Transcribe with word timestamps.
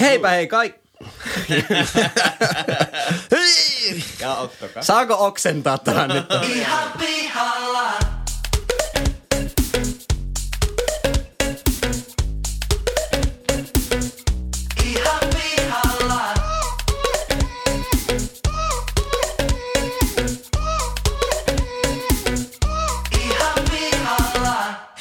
Heipä 0.00 0.28
hei 0.28 0.46
kaikki. 0.46 0.86
Saako 4.80 5.26
oksentaa 5.26 5.78
tähän 5.78 6.10
nyt? 6.10 6.26
Ihan 6.42 6.92
pihalla. 6.98 7.75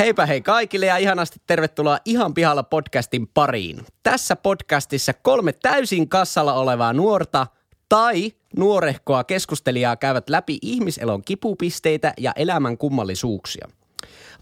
Heipä 0.05 0.25
hei 0.25 0.41
kaikille 0.41 0.85
ja 0.85 0.97
ihanasti 0.97 1.41
tervetuloa 1.47 1.97
Ihan 2.05 2.33
pihalla 2.33 2.63
podcastin 2.63 3.27
pariin. 3.27 3.85
Tässä 4.03 4.35
podcastissa 4.35 5.13
kolme 5.13 5.53
täysin 5.53 6.09
kassalla 6.09 6.53
olevaa 6.53 6.93
nuorta 6.93 7.47
tai 7.89 8.31
nuorehkoa 8.57 9.23
keskustelijaa 9.23 9.95
käyvät 9.95 10.29
läpi 10.29 10.57
ihmiselon 10.61 11.21
kipupisteitä 11.21 12.13
ja 12.17 12.31
elämän 12.35 12.77
kummallisuuksia. 12.77 13.67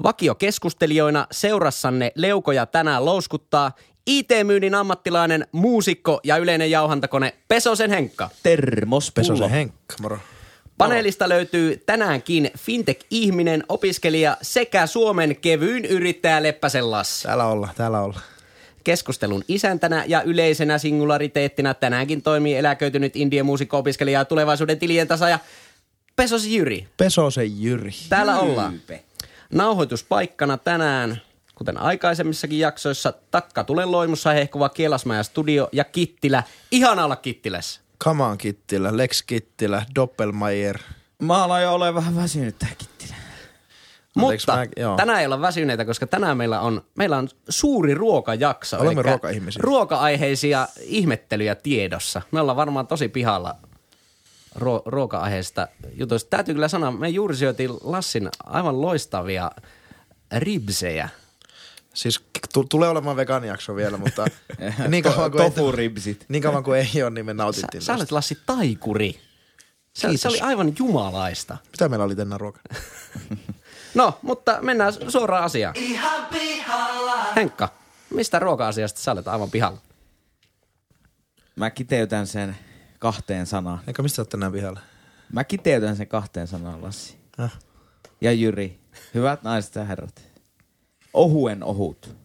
Vakio 0.03 0.35
keskustelijoina 0.35 1.27
seurassanne 1.31 2.11
leukoja 2.15 2.65
tänään 2.65 3.05
louskuttaa 3.05 3.71
IT-myynnin 4.07 4.75
ammattilainen, 4.75 5.47
muusikko 5.51 6.19
ja 6.23 6.37
yleinen 6.37 6.71
jauhantakone 6.71 7.33
Pesosen 7.47 7.89
Henkka. 7.89 8.29
Termos 8.43 9.11
Pesosen 9.11 9.49
Henkka, 9.49 9.95
moro. 10.01 10.19
Paneelista 10.77 11.29
löytyy 11.29 11.83
tänäänkin 11.85 12.51
fintech-ihminen, 12.57 13.63
opiskelija 13.69 14.37
sekä 14.41 14.87
Suomen 14.87 15.35
kevyin 15.35 15.85
yrittäjä 15.85 16.43
Leppäsen 16.43 16.91
Lassi. 16.91 17.23
Täällä 17.23 17.45
olla, 17.45 17.69
täällä 17.75 18.01
olla. 18.01 18.19
Keskustelun 18.83 19.43
isäntänä 19.47 20.03
ja 20.07 20.21
yleisenä 20.21 20.77
singulariteettina 20.77 21.73
tänäänkin 21.73 22.21
toimii 22.21 22.57
eläköitynyt 22.57 23.15
indien 23.15 23.45
muusikko-opiskelija 23.45 24.19
ja 24.19 24.25
tulevaisuuden 24.25 24.79
tilien 24.79 25.07
tasaaja 25.07 25.39
Pesos 26.15 26.45
Jyri. 26.45 26.87
Pesosen 26.97 27.61
Jyri. 27.63 27.91
Täällä 28.09 28.39
ollaan. 28.39 28.81
Nauhoituspaikkana 29.53 30.57
tänään, 30.57 31.21
kuten 31.55 31.77
aikaisemmissakin 31.77 32.59
jaksoissa, 32.59 33.13
takka 33.31 33.63
tulen 33.63 33.91
loimussa 33.91 34.31
hehkuva 34.31 34.69
Kielasmaja 34.69 35.23
Studio 35.23 35.69
ja 35.71 35.83
Kittilä. 35.83 36.43
Ihana 36.71 37.05
olla 37.05 37.15
Kittilässä. 37.15 37.82
Kamaan 38.03 38.37
Kittilä, 38.37 38.97
Lex 38.97 39.23
Kittilä, 39.27 39.85
Doppelmeier. 39.95 40.79
Mä 41.21 41.43
aloin 41.43 41.63
jo 41.63 41.73
ole 41.73 41.93
vähän 41.95 42.15
väsynyt 42.15 42.59
tää 42.59 42.69
kittilä. 42.77 43.15
Anteeksi, 44.15 44.47
Mutta 44.47 44.55
mä- 44.55 44.65
joo. 44.83 44.95
tänään 44.97 45.19
ei 45.19 45.25
olla 45.25 45.41
väsyneitä, 45.41 45.85
koska 45.85 46.07
tänään 46.07 46.37
meillä 46.37 46.61
on, 46.61 46.85
meillä 46.95 47.17
on 47.17 47.29
suuri 47.49 47.93
ruokajakso. 47.93 48.77
Olemme 48.79 49.01
ruokaihmisiä. 49.01 49.59
Ruoka-aiheisia 49.63 50.67
ihmettelyjä 50.81 51.55
tiedossa. 51.55 52.21
Me 52.31 52.39
ollaan 52.41 52.55
varmaan 52.55 52.87
tosi 52.87 53.07
pihalla 53.07 53.55
ruo- 54.55 54.81
ruoka-aiheista 54.85 55.67
jutuista. 55.93 56.29
Täytyy 56.29 56.53
kyllä 56.53 56.67
sanoa, 56.67 56.91
me 56.91 57.09
juuri 57.09 57.35
syötiin 57.35 57.71
Lassin 57.83 58.29
aivan 58.45 58.81
loistavia 58.81 59.51
ribsejä. 60.37 61.09
Siis 61.93 62.19
t- 62.53 62.69
tulee 62.69 62.89
olemaan 62.89 63.15
vegaanijakso 63.15 63.75
vielä, 63.75 63.97
mutta 63.97 64.25
niin 64.87 65.03
kauan 65.03 65.31
kuin, 65.31 65.43
Tofu 65.43 65.65
ei, 65.69 65.75
ribsit. 65.75 66.25
niin 66.29 66.43
kauan 66.43 66.63
kuin 66.63 66.79
ei 66.79 67.03
ole, 67.03 67.09
niin 67.09 67.25
me 67.25 67.29
Sä, 67.31 67.33
nautittiin. 67.33 67.81
sä 67.81 67.93
olet 67.93 67.99
tästä. 67.99 68.15
Lassi 68.15 68.37
taikuri. 68.45 69.19
Se, 69.93 70.17
se 70.17 70.27
oli 70.27 70.39
aivan 70.39 70.73
jumalaista. 70.79 71.57
Mitä 71.71 71.89
meillä 71.89 72.05
oli 72.05 72.15
tänään 72.15 72.41
ruoka? 72.41 72.59
No, 73.93 74.19
mutta 74.21 74.57
mennään 74.61 74.93
suoraan 75.11 75.43
asiaan. 75.43 75.75
Ihan 75.77 76.25
pihalla. 76.25 77.23
Henkka, 77.35 77.69
mistä 78.13 78.39
ruoka-asiasta 78.39 78.99
sä 79.01 79.11
olet 79.11 79.27
aivan 79.27 79.51
pihalla? 79.51 79.79
Mä 81.55 81.69
kiteytän 81.69 82.27
sen 82.27 82.55
kahteen 82.99 83.45
sanaan. 83.45 83.79
Eikö 83.87 84.01
mistä 84.03 84.21
oot 84.21 84.29
tänään 84.29 84.51
pihalla? 84.51 84.79
Mä 85.33 85.43
kiteytän 85.43 85.95
sen 85.95 86.07
kahteen 86.07 86.47
sanaan, 86.47 86.81
Lassi. 86.81 87.17
Äh. 87.39 87.53
Ja 88.21 88.31
Jyri. 88.31 88.79
Hyvät 89.13 89.43
naiset 89.43 89.75
ja 89.75 89.83
herrat. 89.83 90.21
Ohuen 91.13 91.63
ohut. 91.63 92.15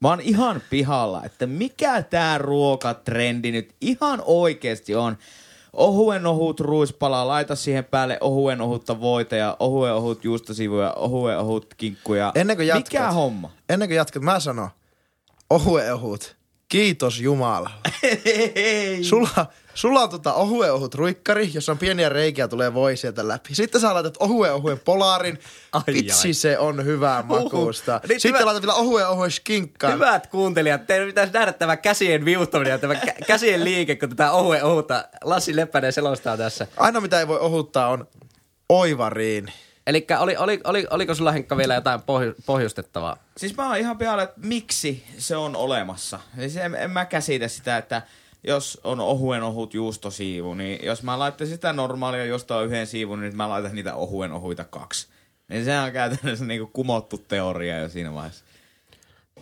Mä 0.00 0.08
oon 0.08 0.20
ihan 0.20 0.62
pihalla, 0.70 1.24
että 1.24 1.46
mikä 1.46 2.02
tää 2.02 2.38
ruokatrendi 2.38 3.52
nyt 3.52 3.74
ihan 3.80 4.22
oikeesti 4.24 4.94
on. 4.94 5.18
Ohuen 5.72 6.26
ohut 6.26 6.60
ruispala, 6.60 7.28
laita 7.28 7.56
siihen 7.56 7.84
päälle 7.84 8.18
ohuen 8.20 8.60
ohutta 8.60 9.00
voita 9.00 9.36
ja 9.36 9.56
ohuen 9.58 9.94
ohut 9.94 10.24
juustosivuja, 10.24 10.92
ohuen 10.92 11.38
ohut 11.38 11.74
kinkkuja. 11.76 12.32
Ennen 12.34 12.56
kuin 12.56 12.66
jatkat. 12.66 12.92
Mikä 12.92 13.12
homma? 13.12 13.50
Ennen 13.68 13.88
kuin 13.88 13.96
jatkat, 13.96 14.22
mä 14.22 14.40
sanon. 14.40 14.70
Ohue 15.50 15.92
ohut. 15.92 16.36
Kiitos 16.68 17.20
Jumala. 17.20 17.70
Sulla, 19.08 19.46
sulla 19.80 20.02
on 20.02 20.10
tota 20.10 20.32
ohue 20.34 20.70
ohut 20.70 20.94
ruikkari, 20.94 21.50
jossa 21.54 21.72
on 21.72 21.78
pieniä 21.78 22.08
reikiä, 22.08 22.48
tulee 22.48 22.74
voi 22.74 22.96
sieltä 22.96 23.28
läpi. 23.28 23.54
Sitten 23.54 23.80
sä 23.80 23.94
laitat 23.94 24.16
ohue 24.20 24.50
ohuen 24.52 24.78
polarin. 24.80 25.38
Ai 25.72 25.82
Vitsi, 25.86 26.28
ai. 26.28 26.32
se 26.34 26.58
on 26.58 26.84
hyvää 26.84 27.22
makuusta. 27.22 28.00
Nyt 28.08 28.20
Sitten 28.22 28.38
hyvä- 28.38 28.46
laitat 28.46 28.62
vielä 28.62 28.74
ohue 28.74 29.06
ohuen 29.06 29.30
skinkkaan. 29.30 29.94
Hyvät 29.94 30.26
kuuntelijat, 30.26 30.86
teidän 30.86 31.06
pitäisi 31.06 31.32
nähdä 31.32 31.52
tämä 31.52 31.76
käsien 31.76 32.24
viuhtaminen 32.24 32.70
ja 32.70 32.78
tämä 32.78 32.94
kä- 32.94 33.24
käsien 33.26 33.64
liike, 33.64 33.96
kun 33.96 34.08
tätä 34.08 34.32
ohue 34.32 34.62
ohuta 34.62 35.04
Lassi 35.24 35.56
Leppänen 35.56 35.92
selostaa 35.92 36.36
tässä. 36.36 36.66
Aina 36.76 37.00
mitä 37.00 37.20
ei 37.20 37.28
voi 37.28 37.38
ohuttaa 37.38 37.88
on 37.88 38.08
oivariin. 38.68 39.52
Eli 39.86 40.06
oli, 40.20 40.36
oli, 40.36 40.60
oli, 40.64 40.86
oliko 40.90 41.14
sulla 41.14 41.32
Henkka 41.32 41.56
vielä 41.56 41.74
jotain 41.74 42.00
pohju- 42.02 42.34
pohjustettavaa? 42.46 43.16
Siis 43.36 43.56
mä 43.56 43.66
oon 43.68 43.76
ihan 43.76 43.98
pihalla, 43.98 44.22
että 44.22 44.40
miksi 44.42 45.04
se 45.18 45.36
on 45.36 45.56
olemassa. 45.56 46.20
Siis 46.38 46.56
en, 46.56 46.74
en 46.74 46.90
mä 46.90 47.04
käsitä 47.04 47.48
sitä, 47.48 47.76
että 47.76 48.02
jos 48.44 48.80
on 48.84 49.00
ohuen 49.00 49.42
ohut 49.42 49.74
juustosiivu, 49.74 50.54
niin 50.54 50.84
jos 50.86 51.02
mä 51.02 51.18
laittaisin 51.18 51.56
sitä 51.56 51.72
normaalia 51.72 52.24
jostain 52.24 52.66
yhden 52.66 52.86
siivun, 52.86 53.20
niin 53.20 53.36
mä 53.36 53.48
laitan 53.48 53.74
niitä 53.74 53.94
ohuen 53.94 54.32
ohuita 54.32 54.64
kaksi. 54.64 55.08
Niin 55.48 55.64
se 55.64 55.78
on 55.80 55.92
käytännössä 55.92 56.44
niinku 56.44 56.70
kumottu 56.72 57.18
teoria 57.28 57.78
jo 57.78 57.88
siinä 57.88 58.14
vaiheessa. 58.14 58.44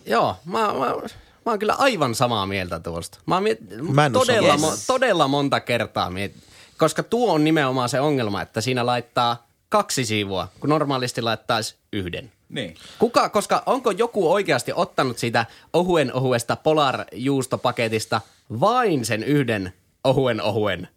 Joo, 0.06 0.36
mä, 0.44 0.58
mä, 0.58 0.72
mä 0.76 1.52
oon 1.52 1.58
kyllä 1.58 1.74
aivan 1.74 2.14
samaa 2.14 2.46
mieltä 2.46 2.80
tuosta. 2.80 3.18
Mä 3.26 3.40
miet- 3.40 3.92
Mä 3.92 4.06
en 4.06 4.12
todella, 4.12 4.54
mo- 4.56 4.78
todella 4.86 5.28
monta 5.28 5.60
kertaa 5.60 6.10
miet- 6.10 6.34
koska 6.78 7.02
tuo 7.02 7.32
on 7.32 7.44
nimenomaan 7.44 7.88
se 7.88 8.00
ongelma, 8.00 8.42
että 8.42 8.60
siinä 8.60 8.86
laittaa 8.86 9.46
kaksi 9.68 10.04
siivua, 10.04 10.48
kun 10.60 10.70
normaalisti 10.70 11.22
laittaisi 11.22 11.76
yhden. 11.92 12.32
Niin. 12.48 12.74
Kuka, 12.98 13.28
koska 13.28 13.62
onko 13.66 13.90
joku 13.90 14.32
oikeasti 14.32 14.72
ottanut 14.74 15.18
siitä 15.18 15.46
ohuen 15.72 16.14
ohuesta 16.14 16.56
Polar-juustopaketista 16.56 18.20
vain 18.60 19.04
sen 19.04 19.22
yhden 19.24 19.72
ohuen 20.04 20.42
ohuen? 20.42 20.88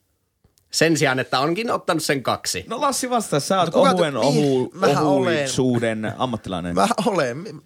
Sen 0.72 0.98
sijaan, 0.98 1.20
että 1.20 1.40
onkin 1.40 1.72
ottanut 1.72 2.04
sen 2.04 2.24
kaksi. 2.24 2.66
No 2.68 2.82
Lassi 2.82 3.10
vastaa, 3.10 3.40
sä 3.40 3.60
oot 3.60 3.74
No 3.74 3.82
ohuen 3.82 4.18
ohu, 4.18 4.72
ohuisuuden 5.02 6.14
ammattilainen. 6.18 6.76
Mä 6.76 6.88
olen. 7.06 7.62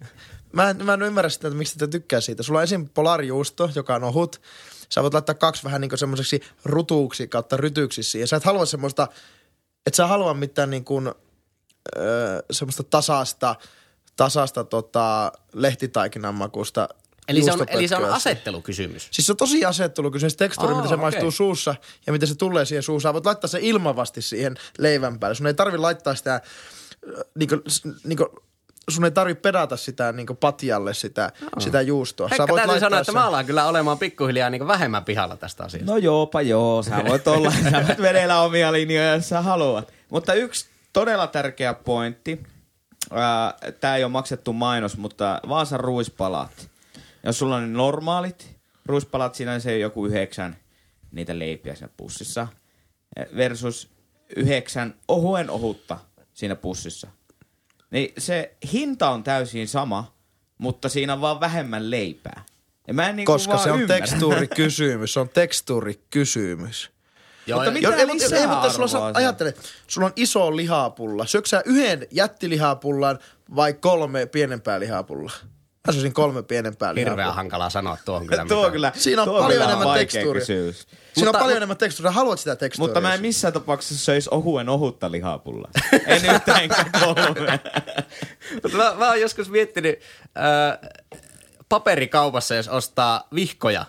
Mä 0.52 0.70
en, 0.70 0.84
mä 0.84 0.94
en 0.94 1.02
ymmärrä 1.02 1.28
sitä, 1.28 1.48
että 1.48 1.58
miksi 1.58 1.78
te 1.78 1.86
tykkää 1.86 2.20
siitä. 2.20 2.42
Sulla 2.42 2.58
on 2.58 2.64
esim. 2.64 2.88
polarijuusto, 2.94 3.70
joka 3.74 3.94
on 3.94 4.04
ohut. 4.04 4.40
Sä 4.88 5.02
voit 5.02 5.14
laittaa 5.14 5.34
kaksi 5.34 5.64
vähän 5.64 5.80
niin 5.80 5.98
semmoiseksi 5.98 6.40
rutuuksi 6.64 7.28
kautta 7.28 7.56
rytyksi 7.56 8.02
siihen. 8.02 8.28
Sä 8.28 8.36
et 8.36 8.44
halua 8.44 8.66
semmoista, 8.66 9.08
et 9.86 9.94
sä 9.94 10.06
halua 10.06 10.34
mitään 10.34 10.70
niin 10.70 10.84
kuin, 10.84 11.12
öö, 11.96 12.42
semmoista 12.50 12.82
tasasta, 12.82 13.54
tasasta 14.16 14.64
tota, 14.64 15.32
lehtitaikinan 15.52 16.34
makusta 16.34 16.88
Eli 17.28 17.42
se, 17.42 17.52
on, 17.52 17.66
eli 17.68 17.88
se 17.88 17.96
on 17.96 18.04
asettelukysymys. 18.12 19.08
Siis 19.10 19.26
se 19.26 19.32
on 19.32 19.36
tosi 19.36 19.64
asettelukysymys, 19.64 20.36
tekstuuri, 20.36 20.72
Aa, 20.72 20.76
miten 20.76 20.88
se 20.88 20.94
okei. 20.94 21.02
maistuu 21.02 21.30
suussa 21.30 21.74
ja 22.06 22.12
miten 22.12 22.28
se 22.28 22.34
tulee 22.34 22.64
siihen 22.64 22.82
suussa. 22.82 23.12
Voit 23.12 23.26
laittaa 23.26 23.48
se 23.48 23.58
ilmavasti 23.62 24.22
siihen 24.22 24.54
leivän 24.78 25.18
päälle. 25.18 25.34
Sun 25.34 25.46
ei 25.46 25.54
tarvi 25.54 25.78
laittaa 25.78 26.14
sitä, 26.14 26.34
äh, 26.34 26.40
niinku, 27.34 27.56
niinku, 28.04 28.28
sun 28.90 29.04
ei 29.04 29.10
tarvi 29.10 29.34
pedata 29.34 29.76
sitä 29.76 30.12
niinku 30.12 30.34
patjalle 30.34 30.94
sitä, 30.94 31.32
sitä 31.58 31.80
juustoa. 31.82 32.28
Henkka 32.28 32.46
täytyy 32.46 32.56
laittaa 32.56 32.80
sanoa, 32.80 32.98
että 33.00 33.12
sen- 33.12 33.20
mä 33.20 33.26
alan 33.26 33.46
kyllä 33.46 33.66
olemaan 33.66 33.98
pikkuhiljaa 33.98 34.50
niin 34.50 34.66
vähemmän 34.66 35.04
pihalla 35.04 35.36
tästä 35.36 35.64
asiasta. 35.64 35.92
No 35.92 35.96
joopa 35.96 36.42
joo, 36.42 36.82
sä 36.82 37.04
voit 37.08 37.28
olla, 37.28 37.50
sä 37.70 37.84
voit 37.88 38.00
vedellä 38.02 38.40
omia 38.40 38.72
linjoja, 38.72 39.14
jos 39.14 39.28
sä 39.28 39.40
haluat. 39.42 39.92
Mutta 40.10 40.34
yksi 40.34 40.66
todella 40.92 41.26
tärkeä 41.26 41.74
pointti, 41.74 42.42
tämä 43.80 43.96
ei 43.96 44.04
ole 44.04 44.12
maksettu 44.12 44.52
mainos, 44.52 44.96
mutta 44.96 45.40
Vaasan 45.48 45.80
ruispalat. 45.80 46.50
Jos 47.26 47.38
sulla 47.38 47.56
on 47.56 47.62
ne 47.62 47.68
normaalit 47.78 48.56
ruispalat, 48.86 49.34
siinä 49.34 49.52
on 49.52 49.60
se 49.60 49.78
joku 49.78 50.06
yhdeksän 50.06 50.56
niitä 51.10 51.38
leipiä 51.38 51.74
siinä 51.74 51.88
pussissa, 51.96 52.48
versus 53.36 53.90
yhdeksän 54.36 54.94
ohuen 55.08 55.50
ohutta 55.50 55.98
siinä 56.34 56.56
pussissa. 56.56 57.08
Niin 57.90 58.12
se 58.18 58.54
hinta 58.72 59.10
on 59.10 59.22
täysin 59.22 59.68
sama, 59.68 60.16
mutta 60.58 60.88
siinä 60.88 61.12
on 61.12 61.20
vaan 61.20 61.40
vähemmän 61.40 61.90
leipää. 61.90 62.44
Ja 62.88 62.94
mä 62.94 63.08
en 63.08 63.16
niinku 63.16 63.32
Koska 63.32 63.52
vaan 63.52 63.64
se 63.64 63.70
on 63.72 63.80
ymmärrä. 63.80 64.06
tekstuurikysymys, 64.06 65.12
se 65.12 65.20
on 65.20 65.28
tekstuurikysymys. 65.28 66.90
Joo, 67.46 67.58
Mutta 67.58 67.70
mitä 67.70 67.94
ei, 67.96 68.06
mutta, 68.06 68.36
ei, 68.36 68.46
mutta 68.46 68.72
sulla, 68.72 69.06
on- 69.06 69.16
ajattele, 69.16 69.54
sulla 69.86 70.06
on 70.06 70.12
iso 70.16 70.56
lihapulla. 70.56 71.26
Syöksä 71.26 71.62
yhden 71.64 72.06
jättilihapullan 72.10 73.18
vai 73.56 73.72
kolme 73.74 74.26
pienempää 74.26 74.80
lihapullaa? 74.80 75.34
Mä 75.86 75.92
söisin 75.92 76.12
kolme 76.12 76.42
pienempää 76.42 76.94
lihaa. 76.94 77.10
Hirveän 77.10 77.34
hankalaa 77.34 77.70
sanoa 77.70 77.98
tuohon 78.04 78.26
kyllä. 78.26 78.44
Tuo 78.48 78.56
mitään. 78.56 78.72
kyllä, 78.72 78.92
Siinä 78.96 79.22
on 79.22 79.28
tuo 79.28 79.38
paljon 79.42 79.62
enemmän 79.62 79.98
tekstuuria. 79.98 80.40
kysymys. 80.40 80.76
Siinä 80.80 80.90
Mutta- 81.16 81.38
on 81.38 81.42
paljon 81.42 81.56
enemmän 81.56 81.76
tekstuuria. 81.76 82.10
Haluat 82.12 82.38
sitä 82.38 82.56
tekstuuria? 82.56 82.88
Mutta 82.88 83.00
mä 83.00 83.14
en 83.14 83.20
missään 83.20 83.52
tapauksessa 83.52 84.04
söisi 84.04 84.28
ohuen 84.32 84.68
ohutta 84.68 85.10
lihapullaa. 85.10 85.70
en 86.06 86.24
yhtään 86.34 86.68
kolme. 87.00 87.60
Mutta 88.62 88.76
mä, 88.78 88.94
mä 88.98 89.08
oon 89.08 89.20
joskus 89.20 89.50
miettinyt 89.50 89.98
äh, 90.36 90.90
paperikaupassa, 91.68 92.54
jos 92.54 92.68
ostaa 92.68 93.28
vihkoja, 93.34 93.84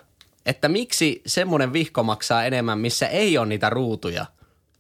että 0.46 0.68
miksi 0.70 1.22
semmoinen 1.26 1.74
vihko 1.74 2.04
maksaa 2.04 2.46
enemmän, 2.46 2.80
missä 2.80 3.08
ei 3.08 3.38
ole 3.38 3.46
niitä 3.48 3.70
ruutuja, 3.70 4.26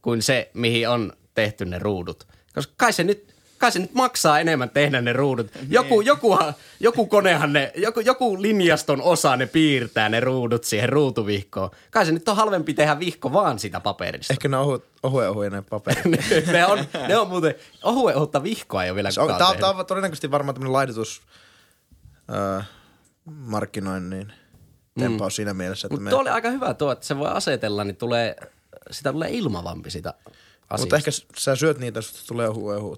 kuin 0.01 0.21
se, 0.21 0.51
mihin 0.53 0.89
on 0.89 1.13
tehty 1.33 1.65
ne 1.65 1.79
ruudut. 1.79 2.27
Koska 2.55 2.73
kai 2.77 2.93
se 2.93 3.03
nyt, 3.03 3.35
kai 3.57 3.71
se 3.71 3.79
nyt 3.79 3.93
maksaa 3.93 4.39
enemmän 4.39 4.69
tehdä 4.69 5.01
ne 5.01 5.13
ruudut. 5.13 5.47
Joku, 5.69 6.01
jokuhan, 6.01 6.53
joku 6.79 7.05
konehan 7.05 7.53
ne, 7.53 7.71
joku, 7.75 7.99
joku 7.99 8.41
linjaston 8.41 9.01
osa 9.01 9.35
ne 9.35 9.45
piirtää 9.45 10.09
ne 10.09 10.19
ruudut 10.19 10.63
siihen 10.63 10.89
ruutuvihkoon. 10.89 11.69
Kai 11.91 12.05
se 12.05 12.11
nyt 12.11 12.29
on 12.29 12.35
halvempi 12.35 12.73
tehdä 12.73 12.99
vihko 12.99 13.33
vaan 13.33 13.59
sitä 13.59 13.79
paperista. 13.79 14.33
Ehkä 14.33 14.47
ne 14.47 14.57
on 14.57 14.63
ohu, 14.63 14.83
ohuen 15.03 15.29
ohuinen 15.29 15.65
paperi. 15.65 16.01
ne, 16.51 16.65
on, 16.65 16.85
ne 17.07 17.17
on 17.17 17.27
muuten, 17.27 17.55
ohuen 17.83 18.15
ohutta 18.15 18.43
vihkoa 18.43 18.83
ei 18.83 18.89
ole 18.89 18.95
vielä 18.95 19.09
kukaan 19.09 19.51
on, 19.51 19.57
tää 19.57 19.69
on 19.69 19.85
todennäköisesti 19.85 20.31
varmaan 20.31 20.55
tämmönen 20.55 20.73
laidutus 20.73 21.21
öö, 22.33 22.61
markkinoinnin 23.25 24.33
tempaus 24.99 25.35
siinä 25.35 25.53
mielessä, 25.53 25.87
Mutta 25.87 26.03
me... 26.03 26.09
tuo 26.09 26.19
oli 26.19 26.29
aika 26.29 26.49
hyvä 26.49 26.73
tuo, 26.73 26.91
että 26.91 27.05
se 27.05 27.17
voi 27.17 27.29
asetella, 27.29 27.83
niin 27.83 27.95
tulee, 27.95 28.35
sitä 28.91 29.11
tulee 29.11 29.29
ilmavampi 29.29 29.91
sitä 29.91 30.13
asiasta. 30.69 30.77
Mutta 30.77 30.95
ehkä 30.95 31.11
sä 31.37 31.55
syöt 31.55 31.77
niitä, 31.77 31.99
tulee 32.27 32.49
ohu 32.49 32.97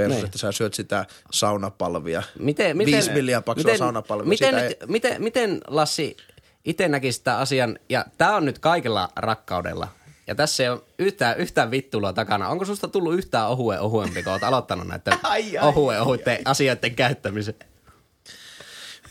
Versus, 0.00 0.16
Niin. 0.16 0.24
että 0.24 0.38
sä 0.38 0.52
syöt 0.52 0.74
sitä 0.74 1.06
saunapalvia. 1.32 2.22
miten, 2.38 2.76
miten, 2.76 2.92
Viisi 2.94 3.10
milliä 3.10 3.40
paksua 3.40 3.76
saunapalvia. 3.76 4.28
Miten, 4.28 4.48
Siitä 4.54 4.68
nyt, 4.68 4.90
miten, 4.90 5.22
miten 5.22 5.60
Lassi 5.66 6.16
itse 6.64 6.88
näki 6.88 7.12
sitä 7.12 7.38
asian, 7.38 7.78
ja 7.88 8.04
tämä 8.18 8.36
on 8.36 8.44
nyt 8.44 8.58
kaikella 8.58 9.08
rakkaudella, 9.16 9.88
ja 10.26 10.34
tässä 10.34 10.62
ei 10.62 10.68
ole 10.68 10.80
yhtään, 10.98 11.38
yhtään 11.38 11.70
vittulua 11.70 12.12
takana. 12.12 12.48
Onko 12.48 12.64
susta 12.64 12.88
tullut 12.88 13.14
yhtään 13.14 13.48
ohue 13.48 13.80
ohuempi, 13.80 14.22
kun 14.22 14.32
oot 14.32 14.42
aloittanut 14.42 14.86
näiden 14.88 15.12
Ai, 15.22 15.58
ai, 15.58 15.68
ohue 15.68 16.00
ohuiden 16.00 16.38
asioiden 16.44 16.94
käyttämisen? 16.94 17.54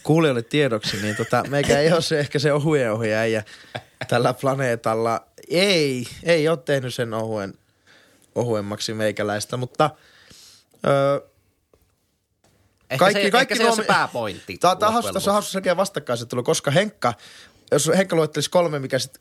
Kuulijoille 0.04 0.42
tiedoksi, 0.42 0.98
niin 1.02 1.16
tota, 1.16 1.44
meikä 1.50 1.80
ei 1.80 1.92
ole 1.92 2.02
se 2.02 2.20
ehkä 2.20 2.40
se 2.40 2.54
ohuen 2.54 3.14
äijä 3.18 3.44
tällä 4.08 4.34
planeetalla. 4.34 5.26
Ei, 5.50 6.08
ei 6.24 6.48
ole 6.48 6.58
tehnyt 6.58 6.94
sen 6.94 7.14
ohuen, 7.14 7.54
ohuemmaksi 8.36 8.94
meikäläistä, 8.94 9.58
mutta... 9.58 9.90
Öö, 10.88 11.30
Ehkä 12.90 13.00
Kaikki- 13.06 13.24
se, 13.24 13.32
kaikki 13.32 13.54
ehkä 13.54 13.64
se 13.64 13.70
on 13.70 13.78
nuo- 13.78 13.84
se 13.84 13.88
pääpointti. 13.88 14.58
Tämä 14.58 14.76
on 14.88 14.94
hauska, 14.94 15.14
tässä 15.14 15.32
on 15.32 15.34
hauska 15.34 15.52
selkeä 15.52 15.78
vastakkainasettelu, 15.78 16.44
koska 16.44 16.72
Henkka, 16.72 17.14
jos 17.72 17.92
Henkka 17.98 18.16
luettelisi 18.16 18.50
kolme, 18.50 18.80
mikä 18.80 19.00
sit 19.00 19.18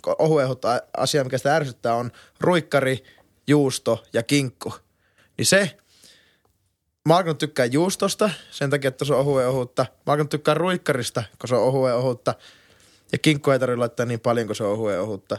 asia, 0.96 1.24
mikä 1.24 1.38
sitä 1.38 1.56
ärsyttää, 1.56 1.94
on 1.94 2.10
ruikkari, 2.40 3.04
juusto 3.46 4.04
ja 4.12 4.22
kinkku. 4.22 4.74
Niin 5.38 5.46
se, 5.46 5.76
alkanut 7.10 7.38
tykkää 7.38 7.66
juustosta 7.66 8.30
sen 8.50 8.70
takia, 8.70 8.88
että 8.88 9.04
se 9.04 9.14
on 9.14 9.20
ohue 9.20 9.46
ohutta. 9.46 9.86
Alkanut 10.06 10.30
tykkää 10.30 10.54
ruikkarista, 10.54 11.22
kun 11.40 11.48
se 11.48 11.54
on 11.54 11.62
ohue 11.62 11.94
ohutta. 11.94 12.34
Ja 13.12 13.18
kinkku 13.18 13.50
ei 13.50 13.58
tarvitse 13.58 13.78
laittaa 13.78 14.06
niin 14.06 14.20
paljon, 14.20 14.46
kun 14.46 14.56
se 14.56 14.64
on 14.64 14.72
ohue 14.72 14.98
ohutta. 15.00 15.38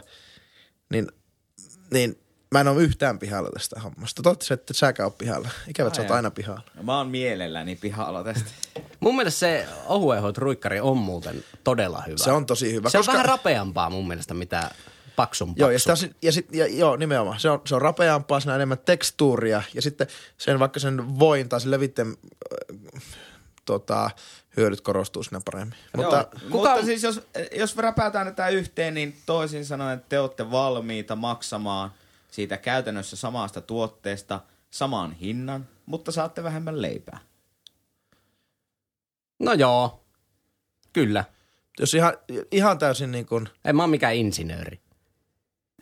Niin, 0.90 1.06
niin 1.90 2.18
mä 2.54 2.60
en 2.60 2.68
ole 2.68 2.82
yhtään 2.82 3.18
pihalla 3.18 3.50
tästä 3.50 3.80
hommasta. 3.80 4.22
Toivottavasti, 4.22 4.54
että 4.54 4.74
säkään 4.74 5.06
ole 5.06 5.14
pihalla. 5.18 5.48
Ikävä, 5.68 5.86
että 5.86 5.96
sä 5.96 6.02
oot 6.02 6.10
Ai, 6.10 6.14
ai. 6.14 6.18
aina 6.18 6.30
pihalla. 6.30 6.62
Mä 6.82 6.96
oon 6.98 7.08
mielelläni 7.08 7.76
pihalla 7.76 8.24
tästä. 8.24 8.50
Mun 9.00 9.16
mielestä 9.16 9.38
se 9.40 9.66
ohuehot 9.86 10.38
ruikkari 10.38 10.80
on 10.80 10.98
muuten 10.98 11.44
todella 11.64 12.02
hyvä. 12.06 12.16
Se 12.16 12.32
on 12.32 12.46
tosi 12.46 12.72
hyvä. 12.72 12.90
Se 12.90 12.98
on 12.98 13.00
koska- 13.00 13.12
vähän 13.12 13.26
rapeampaa 13.26 13.90
mun 13.90 14.08
mielestä, 14.08 14.34
mitä 14.34 14.70
paksun 15.16 15.48
paksu. 15.48 15.60
Joo, 15.60 15.70
ja, 15.70 15.78
sitä, 15.78 15.92
on 15.92 15.96
sit- 15.96 16.16
ja, 16.22 16.32
sit, 16.32 16.54
ja 16.54 16.66
joo, 16.66 16.96
nimenomaan. 16.96 17.40
Se 17.40 17.50
on, 17.50 17.60
se 17.66 17.74
on 17.74 17.82
rapeampaa, 17.82 18.40
siinä 18.40 18.52
on 18.52 18.58
enemmän 18.60 18.78
tekstuuria 18.78 19.62
ja 19.74 19.82
sitten 19.82 20.06
sen 20.38 20.58
vaikka 20.58 20.80
sen 20.80 21.18
voin 21.18 21.48
tai 21.48 21.60
sen 21.60 21.70
levitteen 21.70 22.08
äh, 22.94 23.02
tota, 23.64 24.10
hyödyt 24.56 24.80
korostuu 24.80 25.22
siinä 25.22 25.40
paremmin. 25.44 25.74
Mutta 25.96 26.16
Joo, 26.16 26.24
kuka 26.24 26.46
mutta 26.48 26.74
on- 26.74 26.84
siis 26.84 27.02
jos, 27.02 27.20
jos 27.56 27.76
räpätään 27.76 28.26
tätä 28.26 28.48
yhteen, 28.48 28.94
niin 28.94 29.16
toisin 29.26 29.64
sanoen, 29.66 29.94
että 29.98 30.08
te 30.08 30.20
olette 30.20 30.50
valmiita 30.50 31.16
maksamaan 31.16 31.90
siitä 32.30 32.56
käytännössä 32.56 33.16
samasta 33.16 33.60
tuotteesta 33.60 34.40
saman 34.70 35.12
hinnan, 35.12 35.68
mutta 35.86 36.12
saatte 36.12 36.42
vähemmän 36.42 36.82
leipää. 36.82 37.18
No 39.38 39.52
joo, 39.52 40.04
kyllä. 40.92 41.24
jos 41.80 41.94
ihan, 41.94 42.12
ihan 42.50 42.78
täysin 42.78 43.12
niin 43.12 43.26
kuin, 43.26 43.48
En 43.64 43.76
mä 43.76 43.82
ole 43.82 43.90
mikään 43.90 44.14
insinööri. 44.14 44.80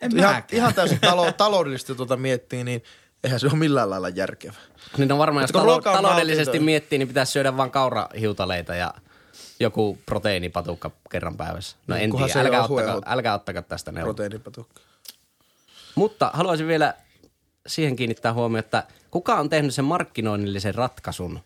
En 0.01 0.17
ihan, 0.17 0.33
mäkään. 0.33 0.57
ihan 0.57 0.73
täysin 0.73 0.99
talo, 0.99 1.31
taloudellisesti 1.37 1.95
tuota 1.95 2.17
miettii, 2.17 2.63
niin 2.63 2.83
eihän 3.23 3.39
se 3.39 3.47
ole 3.47 3.55
millään 3.55 3.89
lailla 3.89 4.09
järkevä. 4.09 4.53
Niin 4.97 5.11
on 5.11 5.17
varmaan, 5.17 5.43
jos 5.43 5.51
talo- 5.51 5.75
on 5.75 5.83
taloudellisesti 5.83 6.45
nautintoa. 6.45 6.65
miettii, 6.65 6.99
niin 6.99 7.07
pitäisi 7.07 7.31
syödä 7.31 7.57
vain 7.57 7.71
kaurahiutaleita 7.71 8.75
ja 8.75 8.93
joku 9.59 9.97
proteiinipatukka 10.05 10.91
kerran 11.11 11.37
päivässä. 11.37 11.77
No 11.87 11.95
en 11.95 12.09
Kunhan 12.09 12.29
tiedä, 12.29 12.45
älkää 12.45 12.63
ottako, 12.63 13.01
älkää 13.05 13.33
ottako 13.33 13.61
tästä 13.61 13.91
neuvoa. 13.91 14.13
Proteiinipatukka. 14.13 14.81
Mutta 15.95 16.31
haluaisin 16.33 16.67
vielä 16.67 16.93
siihen 17.67 17.95
kiinnittää 17.95 18.33
huomioon, 18.33 18.59
että 18.65 18.83
kuka 19.11 19.35
on 19.35 19.49
tehnyt 19.49 19.73
sen 19.73 19.85
markkinoinnillisen 19.85 20.75
ratkaisun, 20.75 21.39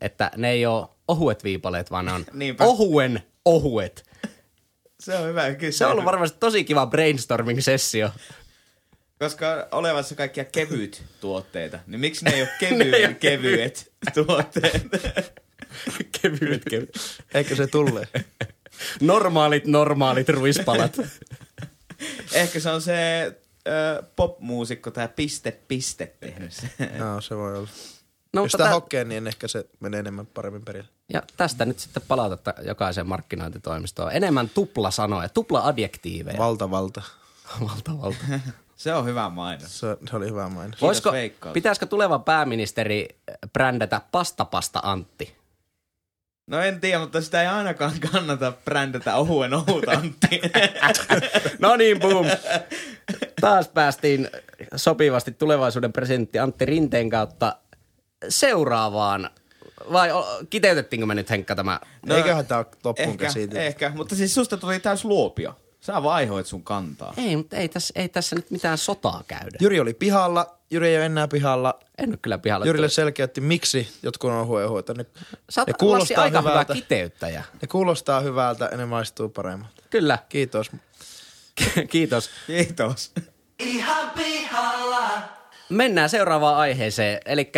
että 0.00 0.30
ne 0.36 0.50
ei 0.50 0.66
ole 0.66 0.88
ohuet 1.08 1.44
viipaleet, 1.44 1.90
vaan 1.90 2.04
ne 2.04 2.12
on 2.12 2.24
Niinpä. 2.32 2.64
ohuen 2.64 3.22
ohuet. 3.44 4.06
Se 5.00 5.16
on 5.16 5.28
hyvä 5.28 5.54
kysymys. 5.54 5.78
Se 5.78 5.86
on 5.86 5.92
ollut 5.92 6.04
varmasti 6.04 6.36
tosi 6.40 6.64
kiva 6.64 6.86
brainstorming-sessio. 6.86 8.10
Koska 9.18 9.68
olevassa 9.72 10.14
kaikkia 10.14 10.44
kevyt 10.44 11.02
tuotteita, 11.20 11.78
niin 11.86 12.00
miksi 12.00 12.24
ne 12.24 12.30
ei 12.34 12.42
ole 12.42 12.50
kevyen 12.60 13.16
kevyet 13.16 13.92
tuotteet? 14.14 14.86
kevyet, 16.22 16.62
kevyet. 16.70 16.98
Eikö 17.34 17.56
se 17.56 17.66
tule? 17.66 18.08
Normaalit, 19.00 19.66
normaalit 19.66 20.28
ruispalat. 20.28 21.00
Ehkä 22.32 22.60
se 22.60 22.70
on 22.70 22.82
se 22.82 22.94
ö, 23.68 24.02
popmuusikko 24.16 24.90
tai 24.90 25.08
piste 25.16 25.50
piste 25.68 26.14
tehnyt 26.20 26.52
se. 26.58 26.70
no, 26.98 27.20
se 27.20 27.36
voi 27.36 27.56
olla. 27.58 27.68
No, 28.32 28.42
Jos 28.42 28.44
mutta 28.44 28.56
sitä 28.58 28.64
tä- 28.64 28.70
hokee, 28.74 29.04
niin 29.04 29.26
ehkä 29.26 29.48
se 29.48 29.64
menee 29.80 30.00
enemmän 30.00 30.26
paremmin 30.26 30.64
perille. 30.64 30.88
Ja 31.12 31.22
tästä 31.36 31.64
nyt 31.64 31.78
sitten 31.78 32.02
palautetta 32.08 32.54
jokaiseen 32.62 33.06
markkinointitoimistoon. 33.06 34.12
Enemmän 34.12 34.48
tupla 34.48 34.90
sanoja, 34.90 35.28
tupla 35.28 35.60
adjektiiveja. 35.66 36.38
Valta, 36.38 36.70
valta. 36.70 37.02
valta, 37.68 37.98
valta. 38.02 38.24
Se 38.76 38.94
on 38.94 39.04
hyvä 39.06 39.28
mainos. 39.28 39.80
Se, 39.80 39.96
se 40.10 40.16
oli 40.16 40.26
hyvä 40.28 40.48
mainos. 40.48 40.80
Voisiko, 40.82 41.12
pitäisikö 41.52 41.86
tuleva 41.86 42.18
pääministeri 42.18 43.08
brändätä 43.52 44.00
pastapasta 44.12 44.80
Antti? 44.82 45.36
No 46.48 46.60
en 46.60 46.80
tiedä, 46.80 46.98
mutta 46.98 47.20
sitä 47.20 47.40
ei 47.42 47.46
ainakaan 47.48 47.92
kannata 48.12 48.52
brändätä 48.64 49.16
ohuen 49.16 49.54
ohut 49.54 49.88
Antti. 49.88 50.40
No 51.58 51.76
niin, 51.76 52.00
boom. 52.00 52.26
Taas 53.40 53.68
päästiin 53.68 54.28
sopivasti 54.76 55.32
tulevaisuuden 55.32 55.92
presidentti 55.92 56.38
Antti 56.38 56.64
Rinteen 56.66 57.10
kautta 57.10 57.56
seuraavaan. 58.28 59.30
Vai 59.92 60.08
kiteytettiinkö 60.50 61.06
me 61.06 61.14
nyt 61.14 61.30
Henkka 61.30 61.54
tämä? 61.54 61.80
No, 62.06 62.16
Eiköhän 62.16 62.46
ole 62.50 62.66
loppuun 62.84 63.08
ehkä, 63.08 63.24
käsitelty. 63.24 63.66
ehkä, 63.66 63.92
mutta 63.94 64.16
siis 64.16 64.34
susta 64.34 64.56
tuli 64.56 64.80
täys 64.80 65.04
luopio. 65.04 65.56
Sä 65.80 66.02
vaihoit 66.02 66.46
sun 66.46 66.62
kantaa. 66.62 67.14
Ei, 67.16 67.36
mutta 67.36 67.56
ei 67.56 67.68
tässä, 67.68 67.92
ei 67.96 68.08
tässä 68.08 68.36
nyt 68.36 68.50
mitään 68.50 68.78
sotaa 68.78 69.22
käydä. 69.28 69.58
Jyri 69.60 69.80
oli 69.80 69.94
pihalla, 69.94 70.57
Jyri 70.70 70.88
ei 70.88 70.96
ole 70.96 71.06
enää 71.06 71.28
pihalla. 71.28 71.78
En 71.98 72.08
ole 72.10 72.18
kyllä 72.22 72.38
pihalla. 72.38 72.66
Jyrille 72.66 72.88
selkeytti, 72.88 73.40
miksi 73.40 73.98
jotkut 74.02 74.30
on 74.30 74.46
huehuita. 74.46 74.94
Ne, 74.94 75.06
Sä 75.50 75.60
oot 75.60 75.68
ne 75.68 75.74
kuulostaa 75.78 76.24
aika 76.24 76.38
hyvältä. 76.40 76.58
hyvä 76.74 76.74
kiteyttäjä. 76.74 77.44
Ne 77.62 77.68
kuulostaa 77.68 78.20
hyvältä 78.20 78.68
ja 78.72 78.76
ne 78.76 78.86
maistuu 78.86 79.28
paremmalta. 79.28 79.82
Kyllä, 79.90 80.18
Kiitos. 80.28 80.70
kiitos. 81.90 82.30
Kiitos. 82.46 83.12
ihan 83.58 84.10
pihalla. 84.10 85.10
Mennään 85.68 86.08
seuraavaan 86.10 86.56
aiheeseen, 86.56 87.20
eli 87.26 87.52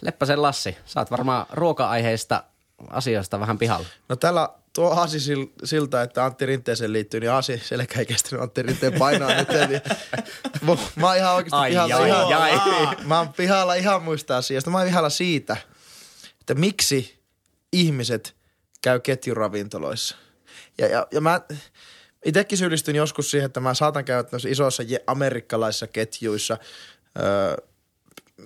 Leppäsen 0.00 0.42
Lassi, 0.42 0.76
oot 0.96 1.10
varmaan 1.10 1.46
ruoka-aiheista 1.52 2.44
asioista 2.90 3.40
vähän 3.40 3.58
pihalla. 3.58 3.86
No 4.08 4.16
tällä 4.16 4.48
tuo 4.72 5.06
sil- 5.12 5.52
siltä, 5.64 6.02
että 6.02 6.24
Antti 6.24 6.46
Rinteeseen 6.46 6.92
liittyy, 6.92 7.20
niin 7.20 7.30
Aasi 7.30 7.62
selkä 7.64 7.98
ei 7.98 8.06
kestänyt 8.06 8.42
Antti 8.42 8.62
Rinteen 8.62 8.92
painaa 8.98 9.34
nyt. 9.34 9.50
Eli, 9.50 9.80
mä, 10.96 11.06
oon 11.06 11.16
ihan 11.16 11.34
oikeasti 11.34 11.56
Ai, 11.56 11.70
pihalla. 11.70 11.96
ai, 11.96 12.08
ihan, 12.08 12.42
ai. 12.86 12.96
Mä 13.04 13.18
oon 13.18 13.32
pihalla 13.32 13.74
ihan 13.74 14.02
muista 14.02 14.36
asiasta. 14.36 14.70
Mä 14.70 14.78
oon 14.78 14.86
pihalla 14.86 15.10
siitä, 15.10 15.56
että 16.40 16.54
miksi 16.54 17.20
ihmiset 17.72 18.36
käy 18.82 19.00
ketjuravintoloissa. 19.00 20.16
Ja, 20.78 20.86
ja, 20.86 21.06
ja 21.12 21.20
mä 21.20 21.40
itsekin 22.24 22.58
syyllistyn 22.58 22.96
joskus 22.96 23.30
siihen, 23.30 23.46
että 23.46 23.60
mä 23.60 23.74
saatan 23.74 24.04
käydä 24.04 24.28
isoissa 24.48 24.82
amerikkalaisissa 25.06 25.86
ketjuissa. 25.86 26.58
Öö, 27.18 27.56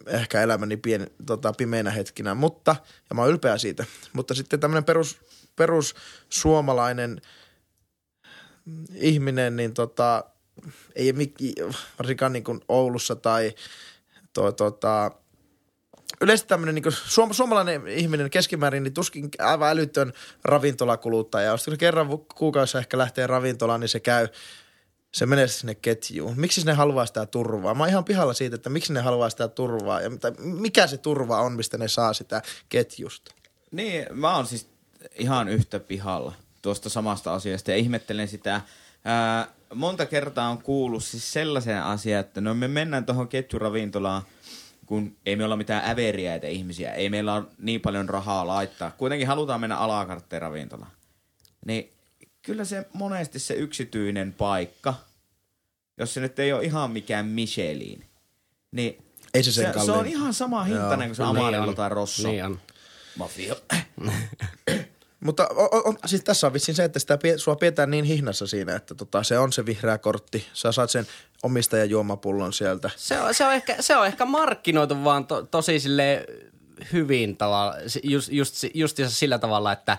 ehkä 0.07 0.43
elämäni 0.43 0.77
pien, 0.77 1.11
tota, 1.27 1.53
pimeinä 1.53 1.91
hetkinä, 1.91 2.35
mutta, 2.35 2.77
ja 3.11 3.15
mä 3.15 3.23
oon 3.23 3.31
ylpeä 3.31 3.59
siitä. 3.59 3.85
Mutta 4.13 4.35
sitten 4.35 4.61
tämmöinen 4.61 4.85
perus, 4.85 5.19
perus 5.57 5.95
suomalainen 6.29 7.21
ihminen, 8.95 9.57
niin 9.57 9.75
tota, 9.75 10.25
ei 10.95 11.13
mikki, 11.13 11.55
varsinkaan 11.99 12.33
niin 12.33 12.45
kuin 12.45 12.61
Oulussa 12.69 13.17
tai 13.17 13.55
to, 14.33 14.53
tota, 14.53 15.11
yleisesti 16.21 16.49
tämmöinen 16.49 16.75
niin 16.75 16.93
suom- 16.93 17.33
suomalainen 17.33 17.87
ihminen 17.89 18.31
keskimäärin, 18.31 18.83
niin 18.83 18.95
tuskin 18.95 19.31
aivan 19.39 19.71
älytön 19.71 20.13
ravintolakuluttaja. 20.45 21.51
Jos 21.51 21.67
kerran 21.79 22.09
kuukaudessa 22.35 22.79
ehkä 22.79 22.99
lähtee 22.99 23.27
ravintolaan, 23.27 23.81
niin 23.81 23.89
se 23.89 24.01
käy, 24.01 24.29
se 25.13 25.27
menee 25.27 25.49
sinne 25.49 25.75
ketjuun. 25.75 26.41
Miksi 26.41 26.67
ne 26.67 26.73
haluaa 26.73 27.07
sitä 27.07 27.27
turvaa? 27.27 27.75
Mä 27.75 27.83
oon 27.83 27.91
ihan 27.91 28.05
pihalla 28.05 28.35
siitä, 28.35 28.57
että 28.57 28.71
miksi 28.71 28.93
ne 28.93 29.01
haluaa 29.01 29.31
sitä 29.31 29.49
turvaa 29.49 30.01
ja 30.01 30.11
mikä 30.39 30.87
se 30.87 30.99
turva 30.99 31.41
on, 31.41 31.53
mistä 31.53 31.79
ne 31.79 31.89
saa 31.89 32.13
sitä 32.13 32.43
ketjusta. 32.69 33.35
Niin, 33.71 34.07
mä 34.13 34.37
oon 34.37 34.47
siis 34.47 34.74
ihan 35.19 35.49
yhtä 35.49 35.81
pihalla 35.81 36.33
tuosta 36.63 36.89
samasta 36.89 37.35
asiasta 37.35 37.71
ja 37.71 37.77
ihmettelen 37.77 38.29
sitä. 38.29 38.61
Ää, 39.05 39.49
monta 39.75 40.07
kertaa 40.07 40.49
on 40.49 40.63
kuullut 40.63 41.05
siis 41.05 41.33
sellaisen 41.33 41.83
asian, 41.83 42.21
että 42.21 42.41
no 42.41 42.55
me 42.55 42.69
mennään 42.69 43.07
tuohon 43.07 43.29
ketjuravintolaan, 43.29 44.23
kun 44.87 45.17
ei 45.27 45.37
me 45.37 45.45
olla 45.45 45.57
mitään 45.57 45.91
äveriäitä 45.91 46.47
ihmisiä, 46.47 46.93
ei 46.93 47.11
meillä 47.11 47.35
ole 47.35 47.45
niin 47.59 47.81
paljon 47.81 48.09
rahaa 48.09 48.47
laittaa. 48.47 48.91
Kuitenkin 48.91 49.29
halutaan 49.29 49.61
mennä 49.61 49.77
alakartteen 49.77 50.43
ravintolaan. 50.43 50.91
Niin 51.67 51.93
kyllä 52.43 52.65
se 52.65 52.87
monesti 52.93 53.39
se 53.39 53.55
yksityinen 53.55 54.33
paikka, 54.33 54.95
jos 55.99 56.15
se 56.15 56.21
nyt 56.21 56.39
ei 56.39 56.53
ole 56.53 56.65
ihan 56.65 56.91
mikään 56.91 57.27
Michelin, 57.27 58.05
niin 58.73 59.05
Ei 59.35 59.43
se 59.43 59.53
sen 59.53 59.73
se, 59.75 59.85
se 59.85 59.93
on 59.93 60.07
ihan 60.07 60.35
sama 60.35 60.65
hintainen 60.65 61.09
kuin 61.09 61.17
se 61.17 61.23
Niin 61.23 61.37
Amarilla 61.37 61.67
on. 61.67 61.75
tai 61.75 61.89
Rosso. 61.89 62.29
Niin 62.29 62.45
on. 62.45 62.61
Mafia. 63.17 63.57
Mutta 65.25 65.49
on, 65.57 65.83
on, 65.85 65.99
siis 66.07 66.25
tässä 66.25 66.47
on 66.47 66.53
vissiin 66.53 66.77
se, 66.77 66.85
että 66.85 66.99
sitä 66.99 67.19
sua 67.37 67.57
pidetään 67.57 67.91
niin 67.91 68.05
hihnassa 68.05 68.47
siinä, 68.47 68.77
että 68.77 68.95
tota, 68.95 69.23
se 69.23 69.39
on 69.39 69.53
se 69.53 69.67
vihreä 69.67 69.99
kortti. 69.99 70.47
Sä 70.53 70.73
saat 70.73 70.91
sen 70.91 71.07
omistajan 71.43 71.91
juomapullon 71.91 72.53
sieltä. 72.53 72.91
Se 72.97 73.21
on, 73.21 73.35
se 73.35 73.47
on, 73.47 73.53
ehkä, 73.53 73.77
se 73.81 73.97
on 73.97 74.07
ehkä 74.07 74.25
markkinoitu 74.25 75.05
vaan 75.05 75.27
to, 75.27 75.43
tosi 75.43 75.81
sille 75.81 76.27
hyvin 76.93 77.37
tavalla, 77.37 77.75
just, 78.03 78.33
just, 78.33 78.65
just 78.75 78.99
sillä 79.09 79.39
tavalla, 79.39 79.73
että 79.73 79.99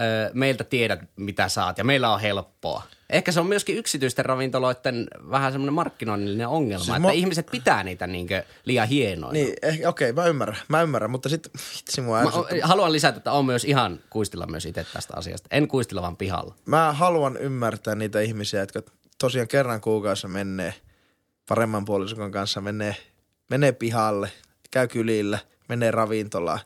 ö, 0.00 0.30
meiltä 0.34 0.64
tiedät, 0.64 1.00
mitä 1.16 1.48
saat 1.48 1.78
ja 1.78 1.84
meillä 1.84 2.12
on 2.12 2.20
helppoa. 2.20 2.82
Ehkä 3.10 3.32
se 3.32 3.40
on 3.40 3.46
myöskin 3.46 3.76
yksityisten 3.76 4.24
ravintoloiden 4.24 5.08
vähän 5.30 5.52
semmoinen 5.52 5.74
markkinoinnillinen 5.74 6.48
ongelma, 6.48 6.84
Siis 6.84 6.96
että 6.96 7.08
mo- 7.08 7.12
ihmiset 7.12 7.46
pitää 7.50 7.84
niitä 7.84 8.06
niinkö 8.06 8.42
liian 8.64 8.88
hienoina. 8.88 9.32
Niin, 9.32 9.54
eh, 9.62 9.80
okei, 9.86 10.12
mä 10.12 10.26
ymmärrän, 10.26 10.58
mä 10.68 10.82
ymmärrän, 10.82 11.10
mutta 11.10 11.28
sitten 11.28 11.52
vitsi 11.76 12.00
mua 12.00 12.22
Mä 12.22 12.30
haluan 12.62 12.92
lisätä, 12.92 13.16
että 13.16 13.32
on 13.32 13.46
myös 13.46 13.64
ihan 13.64 14.00
kuistilla 14.10 14.46
myös 14.46 14.66
itse 14.66 14.86
tästä 14.92 15.14
asiasta. 15.16 15.48
En 15.50 15.68
kuistilla, 15.68 16.02
vaan 16.02 16.16
pihalla. 16.16 16.54
Mä 16.66 16.92
haluan 16.92 17.36
ymmärtää 17.36 17.94
niitä 17.94 18.20
ihmisiä, 18.20 18.60
jotka 18.60 18.82
tosiaan 19.18 19.48
kerran 19.48 19.80
kuukaudessa 19.80 20.28
menee 20.28 20.74
paremman 21.48 21.84
puolisokon 21.84 22.30
kanssa, 22.32 22.60
menee, 22.60 22.96
menee 23.50 23.72
pihalle, 23.72 24.32
käy 24.70 24.88
kylillä, 24.88 25.38
menee 25.68 25.90
ravintolaan. 25.90 26.60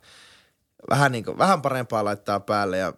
Vähän, 0.91 1.13
niin 1.13 1.25
kuin, 1.25 1.39
vähän 1.39 1.63
parempaa 1.63 2.05
laittaa 2.05 2.41
päälle 2.41 2.79
ja 2.79 2.93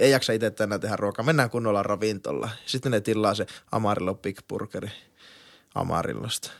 ei 0.00 0.10
jaksa 0.10 0.32
itse 0.32 0.50
tänään 0.50 0.80
tehdä 0.80 0.96
ruokaa. 0.96 1.24
Mennään 1.24 1.50
kunnolla 1.50 1.82
ravintolaan. 1.82 2.52
Sitten 2.66 2.92
ne 2.92 3.00
tilaa 3.00 3.34
se 3.34 3.46
Amarillo 3.72 4.14
Big 4.14 4.38
Burgeri 4.48 4.90
Amarillosta. 5.74 6.50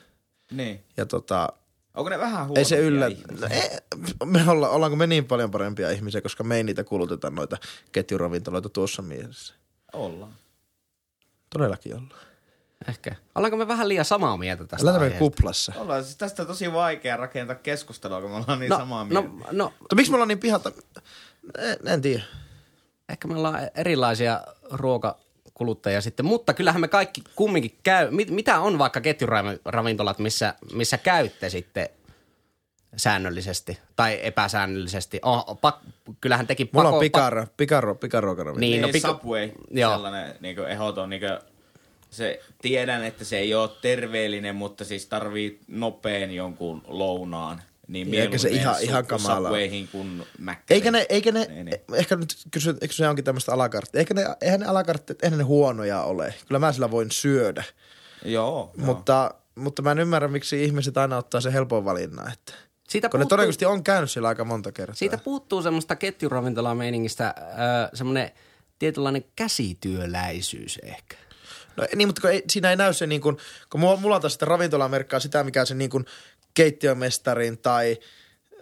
niin. 0.50 0.85
Ja 0.97 1.06
tota, 1.06 1.49
Onko 1.94 2.11
ne 2.11 2.18
vähän 2.18 2.47
ei 2.56 2.64
se 2.64 2.78
yllä. 2.78 3.09
No, 3.09 3.47
ei, 3.50 3.70
me 4.25 4.50
olla, 4.50 4.68
ollaanko 4.68 4.97
me 4.97 5.06
niin 5.06 5.25
paljon 5.25 5.50
parempia 5.50 5.90
ihmisiä, 5.90 6.20
koska 6.20 6.44
me 6.44 6.56
ei 6.56 6.64
niitä 6.64 6.85
kuluteta 6.85 7.30
noita 7.30 7.56
ketjuravintoloita 7.92 8.68
tuossa 8.68 9.02
mielessä. 9.02 9.54
Ollaan. 9.92 10.32
Todellakin 11.52 11.94
ollaan. 11.94 12.20
Ehkä. 12.88 13.14
Ollaanko 13.35 13.56
me 13.56 13.68
vähän 13.68 13.88
liian 13.88 14.04
samaa 14.04 14.37
mieltä 14.37 14.64
tästä 14.64 14.76
tämmöinen 14.85 15.02
aiheesta? 15.02 15.18
kuplassa. 15.18 15.73
Ollaan 15.76 16.04
siis 16.04 16.16
tästä 16.16 16.42
on 16.42 16.47
tosi 16.49 16.73
vaikea 16.73 17.16
rakentaa 17.16 17.56
keskustelua, 17.56 18.20
kun 18.20 18.30
me 18.30 18.37
ollaan 18.37 18.61
niin 18.61 18.70
No, 18.70 18.76
samaa 18.76 19.04
no, 19.11 19.23
mieltä. 19.23 19.49
no, 19.52 19.73
Mutta 19.80 19.97
miksi 19.97 20.11
me 20.12 20.14
ollaan 20.14 20.28
niin 20.28 20.38
pihalta? 20.38 20.73
En, 21.59 21.76
en 21.87 22.02
tiedä. 22.02 22.23
Ehkä 23.11 23.29
me 23.29 23.37
ollaan 23.37 23.71
erilaisia 23.75 24.40
ruokakuluttajia 24.71 26.00
sitten, 26.00 26.26
mutta 26.26 26.55
kyllähän 26.55 26.81
me 26.81 26.88
kaikki 26.88 27.23
kumminkin 27.37 27.79
käy. 27.83 28.11
Mit, 28.11 28.31
mitä 28.31 28.61
on 28.61 28.79
vaikka 28.79 29.00
ketjuravintolat, 29.00 30.19
missä, 30.19 30.55
missä 30.73 30.99
käytte 30.99 31.50
sitten 31.50 31.88
säännöllisesti 32.97 33.79
tai 33.97 34.19
epäsäännöllisesti? 34.23 35.21
Oh, 35.23 35.61
pak, 35.61 35.76
kyllähän 36.21 36.47
teki 36.47 36.71
Mulla 36.73 36.85
pako, 36.85 36.97
on 36.97 37.00
pikaro, 37.00 37.47
pikaro, 37.57 37.95
pikaruokaravintola. 37.95 38.61
Niin, 38.61 38.83
Niin, 38.83 39.02
no 39.02 39.09
pika- 39.09 39.12
Subway, 39.12 39.50
Joo. 39.71 39.93
sellainen 39.93 40.35
niin 40.40 40.59
ehdoton, 40.59 41.11
niin 41.11 41.23
se, 42.11 42.40
tiedän, 42.62 43.05
että 43.05 43.25
se 43.25 43.38
ei 43.38 43.55
ole 43.55 43.71
terveellinen, 43.83 44.57
mutta 44.57 44.85
siis 44.85 45.07
tarvii 45.07 45.61
nopean 45.69 46.31
jonkun 46.31 46.83
lounaan. 46.87 47.62
Niin 47.92 48.14
eikä 48.14 48.38
se 48.38 48.49
ihan- 48.49 48.76
ihan 48.80 49.06
kamalaa. 49.06 49.37
Subwayhin 49.50 49.88
kuin 49.88 50.23
Mäkkäriin. 50.38 50.66
Eikä 50.76 50.90
ne, 50.90 51.06
eikä 51.09 51.32
ne, 51.32 51.47
Niin, 51.49 51.66
niin. 51.66 51.80
ehkä 51.94 52.16
nyt 52.16 52.35
kysy, 52.50 52.70
eikö 52.80 52.94
se 52.94 53.09
onkin 53.09 53.25
tämmöistä 53.25 53.52
alakarttia. 53.52 53.99
Eikä 53.99 54.14
ne, 54.14 54.25
eihän 54.40 54.61
ne 54.61 54.66
alakarttit, 54.66 55.23
eihän 55.25 55.38
ne 55.38 55.44
huonoja 55.44 56.02
ole. 56.02 56.35
Kyllä 56.49 56.59
mä 56.59 56.73
sillä 56.73 56.90
voin 56.90 57.11
syödä. 57.11 57.64
Joo, 58.25 58.70
joo. 58.76 58.87
Mutta, 58.87 59.35
mutta 59.54 59.82
mä 59.82 59.92
en 59.92 59.99
ymmärrä, 59.99 60.28
miksi 60.28 60.64
ihmiset 60.64 60.97
aina 60.99 61.16
ottaa 61.16 61.40
sen 61.40 61.52
helpon 61.52 61.85
valinnan. 61.85 62.32
Että, 62.32 62.52
Siitä 62.88 63.09
kun 63.09 63.20
ne 63.20 63.23
puuttuu- 63.23 63.28
todennäköisesti 63.37 63.64
on 63.66 63.85
käynyt 63.85 64.11
siellä 64.11 64.28
aika 64.28 64.44
monta 64.44 64.73
kertaa. 64.73 64.94
Siitä 64.94 65.18
puuttuu 65.18 65.62
semmoista 65.62 65.97
ketjuravintolaa-meiningistä, 65.97 67.26
äh, 67.26 67.90
semmoinen 67.94 68.30
tietynlainen 68.78 69.25
käsityöläisyys 69.37 70.78
ehkä. 70.82 71.16
No 71.77 71.87
niin, 71.97 72.09
mutta 72.09 72.21
kun 72.21 72.31
ei, 72.31 72.43
siinä 72.50 72.71
ei 72.71 72.77
näy 72.77 72.95
se 72.95 73.07
niin 73.07 73.21
kuin, 73.21 73.37
kun 73.71 73.81
mulla, 73.81 73.97
mulla 73.97 74.15
on 74.15 74.21
taas 74.21 74.33
sitä 74.33 74.47
ravintolamerkkaa 74.47 75.21
sitä, 75.21 75.45
mikä 75.45 75.65
se 75.65 75.75
niin 75.75 75.91
kuin 75.91 76.05
keittiömestarin 76.55 77.59
tai 77.59 77.99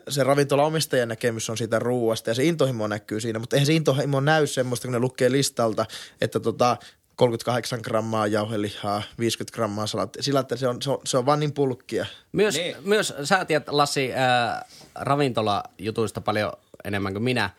se 0.09 0.25
ravintolaomistajan 0.25 1.09
näkemys 1.09 1.51
on 1.51 1.57
siitä 1.57 1.79
ruuasta 1.79 2.31
ja 2.31 2.35
se 2.35 2.45
intohimo 2.45 2.87
näkyy 2.87 3.21
siinä, 3.21 3.39
mutta 3.39 3.57
eihän 3.57 3.67
se 3.67 3.73
intohimo 3.73 4.21
näy 4.21 4.47
semmoista, 4.47 4.89
kun 4.89 4.93
ne 4.93 4.99
lukee 4.99 5.33
listalta, 5.33 5.87
että 6.21 6.41
tota 6.41 6.77
38 7.17 7.81
grammaa 7.83 8.27
jauhelihaa, 8.27 9.03
50 9.19 9.55
grammaa 9.55 9.87
salaattia. 9.87 10.23
Sillä, 10.23 10.41
että 10.41 10.57
se 10.57 10.69
on, 10.69 10.83
se 10.83 10.91
on, 10.91 10.99
se 11.05 11.19
on 11.19 11.27
vaan 11.27 11.41
niin 11.41 11.53
pulkkia. 11.53 12.07
Myös, 12.33 12.55
Niin. 12.55 12.77
myös 12.85 13.15
sä 13.25 13.45
tiedät, 13.45 13.69
Lassi, 13.69 14.13
äh, 14.13 14.65
ravintolajutuista 14.95 16.21
paljon 16.21 16.53
enemmän 16.85 17.13
kuin 17.13 17.23
minä. 17.23 17.51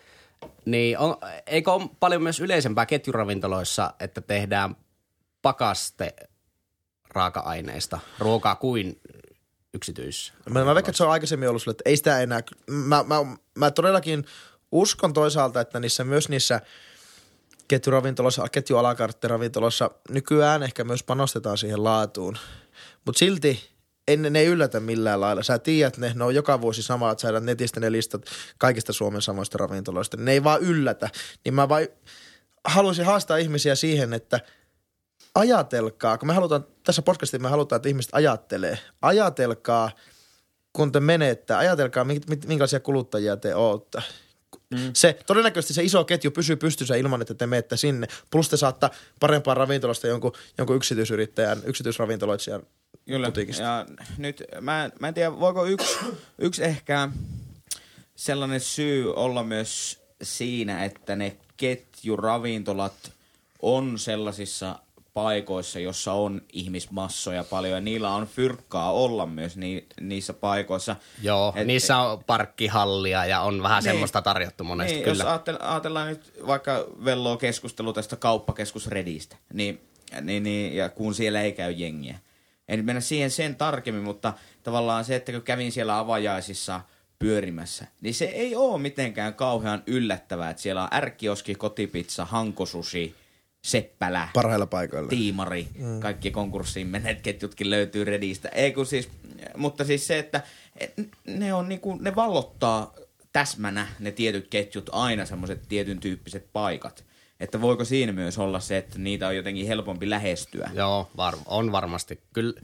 Niin 0.66 0.98
on, 0.98 1.18
eikö 1.48 1.72
ole 1.72 1.90
paljon 2.00 2.24
myös 2.24 2.40
yleisempää 2.40 2.86
ketjuravintoloissa, 2.86 3.94
että 4.00 4.22
tehdään 4.22 4.76
pakaste 5.42 6.16
raaka-aineista 7.10 8.00
ruokaa 8.20 8.56
kuin 8.56 9.02
yksityis? 9.74 10.34
Mä, 10.50 10.66
mä 10.66 10.76
veikkaan, 10.76 10.90
että 10.90 10.98
se 10.98 11.04
on 11.04 11.12
aikaisemmin 11.12 11.50
ollut 11.50 11.62
sulle, 11.62 11.74
että 11.74 11.90
ei 11.90 11.98
sitä 11.98 12.20
enää. 12.20 12.42
Mä, 12.70 13.04
mä, 13.04 13.16
mä 13.56 13.72
todellakin 13.72 14.26
uskon 14.72 15.14
toisaalta, 15.14 15.62
että 15.62 15.80
niissä 15.80 16.04
myös 16.04 16.30
niissä 16.30 16.62
ketjuravintoloissa, 17.68 18.50
ketjualakarttiravintoloissa 18.50 19.92
nykyään 20.10 20.64
ehkä 20.64 20.84
myös 20.84 21.04
panostetaan 21.04 21.58
siihen 21.58 21.84
laatuun. 21.84 22.38
Mutta 23.06 23.20
silti 23.20 23.70
ei, 24.08 24.18
ne, 24.18 24.40
ei 24.40 24.46
yllätä 24.46 24.80
millään 24.80 25.22
lailla. 25.22 25.44
Sä 25.44 25.60
tiedät 25.60 25.98
ne, 25.98 26.12
ne 26.16 26.24
on 26.24 26.36
joka 26.36 26.62
vuosi 26.62 26.84
sama, 26.84 27.12
että 27.12 27.22
saadaan 27.22 27.46
netistä 27.46 27.80
ne 27.80 27.92
listat 27.92 28.26
kaikista 28.58 28.94
Suomen 28.94 29.22
samoista 29.22 29.58
ravintoloista. 29.58 30.18
Ne 30.18 30.32
ei 30.32 30.44
vaan 30.44 30.62
yllätä. 30.62 31.10
Niin 31.46 31.54
mä 31.54 31.70
vaan 31.70 31.88
haluaisin 32.66 33.06
haastaa 33.06 33.38
ihmisiä 33.38 33.76
siihen, 33.76 34.14
että 34.14 34.40
ajatelkaa, 35.36 36.18
kun 36.18 36.28
me 36.28 36.34
halutaan, 36.34 36.66
tässä 36.84 37.02
podcastissa 37.02 37.42
me 37.42 37.50
halutaan, 37.50 37.78
että 37.78 37.90
ihmiset 37.90 38.12
ajattelee. 38.14 38.80
Ajatelkaa, 39.02 39.92
kun 40.74 40.92
te 40.92 41.00
menette, 41.00 41.54
ajatelkaa, 41.54 42.06
minkälaisia 42.48 42.80
kuluttajia 42.80 43.38
te 43.38 43.56
ootte. 43.56 44.02
Mm. 44.70 44.92
Se, 44.94 45.20
todennäköisesti 45.28 45.74
se 45.74 45.84
iso 45.84 46.04
ketju 46.06 46.32
pysyy 46.32 46.56
pystyssä 46.56 46.96
ilman, 46.96 47.22
että 47.22 47.34
te 47.34 47.48
menette 47.48 47.78
sinne. 47.78 48.08
Plus 48.32 48.50
te 48.50 48.58
saatte 48.58 48.90
parempaa 49.20 49.54
ravintolasta 49.54 50.08
jonkun, 50.08 50.32
jonkun 50.58 50.76
yksityisyrittäjän, 50.76 51.62
yksityisravintoloitsijan 51.66 52.64
Kyllä. 53.08 53.28
putiikista. 53.28 53.64
Ja 53.64 53.86
nyt 54.18 54.44
mä, 54.62 54.86
en- 54.86 54.92
mä 55.00 55.08
en 55.08 55.14
tiedä, 55.14 55.40
voiko 55.40 55.66
yksi, 55.66 55.98
yksi 56.40 56.64
ehkä 56.64 57.10
sellainen 58.16 58.60
syy 58.60 59.14
olla 59.14 59.44
myös 59.44 60.00
siinä, 60.22 60.86
että 60.86 61.16
ne 61.16 61.38
ketjuravintolat 61.58 63.12
on 63.62 64.00
sellaisissa 64.00 64.80
paikoissa, 65.14 65.80
jossa 65.80 66.14
on 66.14 66.42
ihmismassoja 66.54 67.44
paljon 67.44 67.74
ja 67.74 67.82
niillä 67.82 68.10
on 68.16 68.28
fyrkkaa 68.28 68.92
olla 68.92 69.26
myös 69.26 69.58
ni, 69.58 69.86
niissä 70.02 70.34
paikoissa. 70.34 70.96
Joo, 71.22 71.54
Et- 71.56 71.68
niissä 71.68 71.98
on 71.98 72.24
parkkihallia 72.24 73.26
ja 73.26 73.42
on 73.42 73.64
vähän 73.64 73.84
Niin. 73.84 73.92
semmoista 73.92 74.22
tarjottu 74.22 74.64
monesti 74.64 74.94
niin, 74.94 75.04
kyllä. 75.04 75.24
Jos 75.24 75.34
ajatell- 75.34 75.64
ajatellaan 75.68 76.08
nyt 76.08 76.34
vaikka 76.48 76.86
velloa 77.06 77.38
keskustelu 77.38 77.94
tästä 77.94 78.16
kauppakeskus 78.16 78.88
Redistä, 78.88 79.36
niin, 79.54 79.82
niin, 80.22 80.44
niin, 80.44 80.76
ja 80.76 80.90
kun 80.90 81.16
siellä 81.16 81.42
ei 81.42 81.52
käy 81.52 81.72
jengiä, 81.72 82.20
En 82.68 82.86
mennä 82.86 83.02
siihen 83.02 83.32
sen 83.32 83.56
tarkemmin, 83.56 84.04
mutta 84.04 84.34
tavallaan 84.64 85.06
se, 85.06 85.16
että 85.16 85.32
kun 85.32 85.42
kävin 85.42 85.72
siellä 85.72 86.00
avajaisissa 86.00 86.82
pyörimässä, 87.20 87.86
niin 88.02 88.14
se 88.14 88.26
ei 88.26 88.56
ole 88.56 88.78
mitenkään 88.82 89.34
kauhean 89.34 89.84
yllättävää, 89.88 90.50
että 90.50 90.62
siellä 90.62 90.84
on 90.84 90.90
ärkkioski, 90.94 91.56
kotipizza, 91.56 92.26
hankosusi, 92.26 93.16
seppälä, 93.62 94.28
Parhailla 94.34 94.66
paikoilla. 94.66 95.10
tiimari, 95.10 95.68
mm. 95.78 96.00
kaikki 96.00 96.32
konkurssiin 96.32 96.88
menneet 96.88 97.22
ketjutkin 97.22 97.70
löytyy 97.70 98.04
Redistä. 98.04 98.50
Ei 98.50 98.74
kun 98.74 98.86
siis, 98.86 99.10
mutta 99.58 99.84
siis 99.84 100.08
se, 100.08 100.20
että 100.20 100.44
et 100.78 100.94
ne 101.28 101.54
on 101.54 101.70
niinku, 101.70 101.96
ne 101.96 102.16
vallottaa 102.16 102.94
täsmänä 103.34 103.88
ne 104.00 104.12
tietyt 104.12 104.48
ketjut 104.48 104.90
aina 104.92 105.26
semmoiset 105.26 105.62
tietyn 105.70 106.00
tyyppiset 106.00 106.48
paikat. 106.54 107.06
Että 107.40 107.62
voiko 107.62 107.86
siinä 107.86 108.12
myös 108.12 108.38
olla 108.38 108.60
se, 108.60 108.78
että 108.78 109.00
niitä 109.00 109.28
on 109.28 109.36
jotenkin 109.36 109.68
helpompi 109.68 110.10
lähestyä? 110.10 110.72
Joo, 110.74 111.12
var, 111.18 111.36
on 111.46 111.72
varmasti. 111.72 112.20
Kyllä 112.34 112.62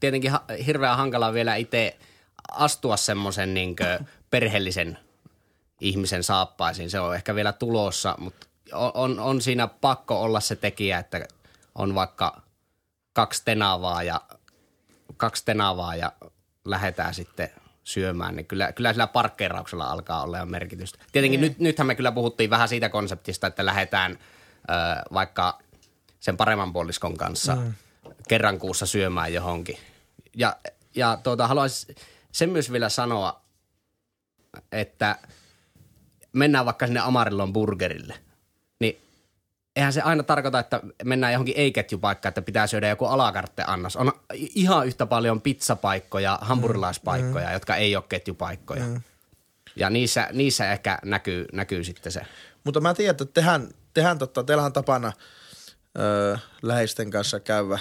tietenkin 0.00 0.30
ha, 0.30 0.44
hirveän 0.66 0.96
hankala 0.96 1.32
vielä 1.32 1.56
itse 1.56 1.96
astua 2.52 2.96
semmoisen 2.96 3.54
niin 3.54 3.76
perheellisen 4.30 4.98
ihmisen 5.80 6.22
saappaisiin. 6.24 6.90
Se 6.90 7.00
on 7.00 7.14
ehkä 7.14 7.34
vielä 7.34 7.52
tulossa, 7.52 8.14
mutta 8.18 8.46
on, 8.72 9.20
on, 9.20 9.40
siinä 9.40 9.66
pakko 9.66 10.22
olla 10.22 10.40
se 10.40 10.56
tekijä, 10.56 10.98
että 10.98 11.28
on 11.74 11.94
vaikka 11.94 12.42
kaksi 13.12 13.42
tenavaa 13.44 14.02
ja, 14.02 14.20
kaksi 15.16 15.44
tenavaa 15.44 15.96
ja 15.96 16.12
lähdetään 16.64 17.14
sitten 17.14 17.50
syömään, 17.84 18.36
niin 18.36 18.46
kyllä, 18.46 18.72
kyllä 18.72 18.92
sillä 18.92 19.06
parkkeerauksella 19.06 19.84
alkaa 19.84 20.22
olla 20.22 20.38
jo 20.38 20.46
merkitystä. 20.46 20.98
Tietenkin 21.12 21.40
nyt, 21.40 21.58
nythän 21.58 21.86
me 21.86 21.94
kyllä 21.94 22.12
puhuttiin 22.12 22.50
vähän 22.50 22.68
siitä 22.68 22.88
konseptista, 22.88 23.46
että 23.46 23.66
lähdetään 23.66 24.12
ö, 24.12 24.64
vaikka 25.12 25.58
sen 26.20 26.36
paremman 26.36 26.72
puoliskon 26.72 27.16
kanssa 27.16 27.56
mm. 27.56 27.74
kerran 28.28 28.58
kuussa 28.58 28.86
syömään 28.86 29.32
johonkin. 29.32 29.78
Ja, 30.34 30.56
ja 30.94 31.18
tuota, 31.22 31.46
haluaisin 31.46 31.96
sen 32.32 32.50
myös 32.50 32.72
vielä 32.72 32.88
sanoa, 32.88 33.40
että 34.72 35.16
mennään 36.32 36.66
vaikka 36.66 36.86
sinne 36.86 37.00
Amarillon 37.00 37.52
burgerille, 37.52 38.14
niin 38.14 38.27
eihän 39.78 39.92
se 39.92 40.00
aina 40.00 40.22
tarkoita, 40.22 40.58
että 40.58 40.80
mennään 41.04 41.32
johonkin 41.32 41.54
ei-ketjupaikkaan, 41.56 42.30
että 42.30 42.42
pitää 42.42 42.66
syödä 42.66 42.88
joku 42.88 43.04
alakartte-annos. 43.04 43.96
On 43.96 44.12
ihan 44.34 44.86
yhtä 44.86 45.06
paljon 45.06 45.40
pizzapaikkoja, 45.40 46.38
hampurilaispaikkoja, 46.40 47.46
mm. 47.46 47.52
jotka 47.52 47.76
ei 47.76 47.96
ole 47.96 48.04
ketjupaikkoja. 48.08 48.84
Mm. 48.84 49.00
Ja 49.76 49.90
niissä, 49.90 50.28
niissä 50.32 50.72
ehkä 50.72 50.98
näkyy, 51.04 51.46
näkyy 51.52 51.84
sitten 51.84 52.12
se. 52.12 52.20
Mutta 52.64 52.80
mä 52.80 52.94
tiedän, 52.94 53.10
että 53.10 53.24
tehän, 53.24 53.68
tehän 53.94 54.18
totta, 54.18 54.44
teillä 54.44 54.64
on 54.64 54.72
tapana 54.72 55.12
öö, 55.98 56.36
läheisten 56.62 57.10
kanssa 57.10 57.40
käydä 57.40 57.78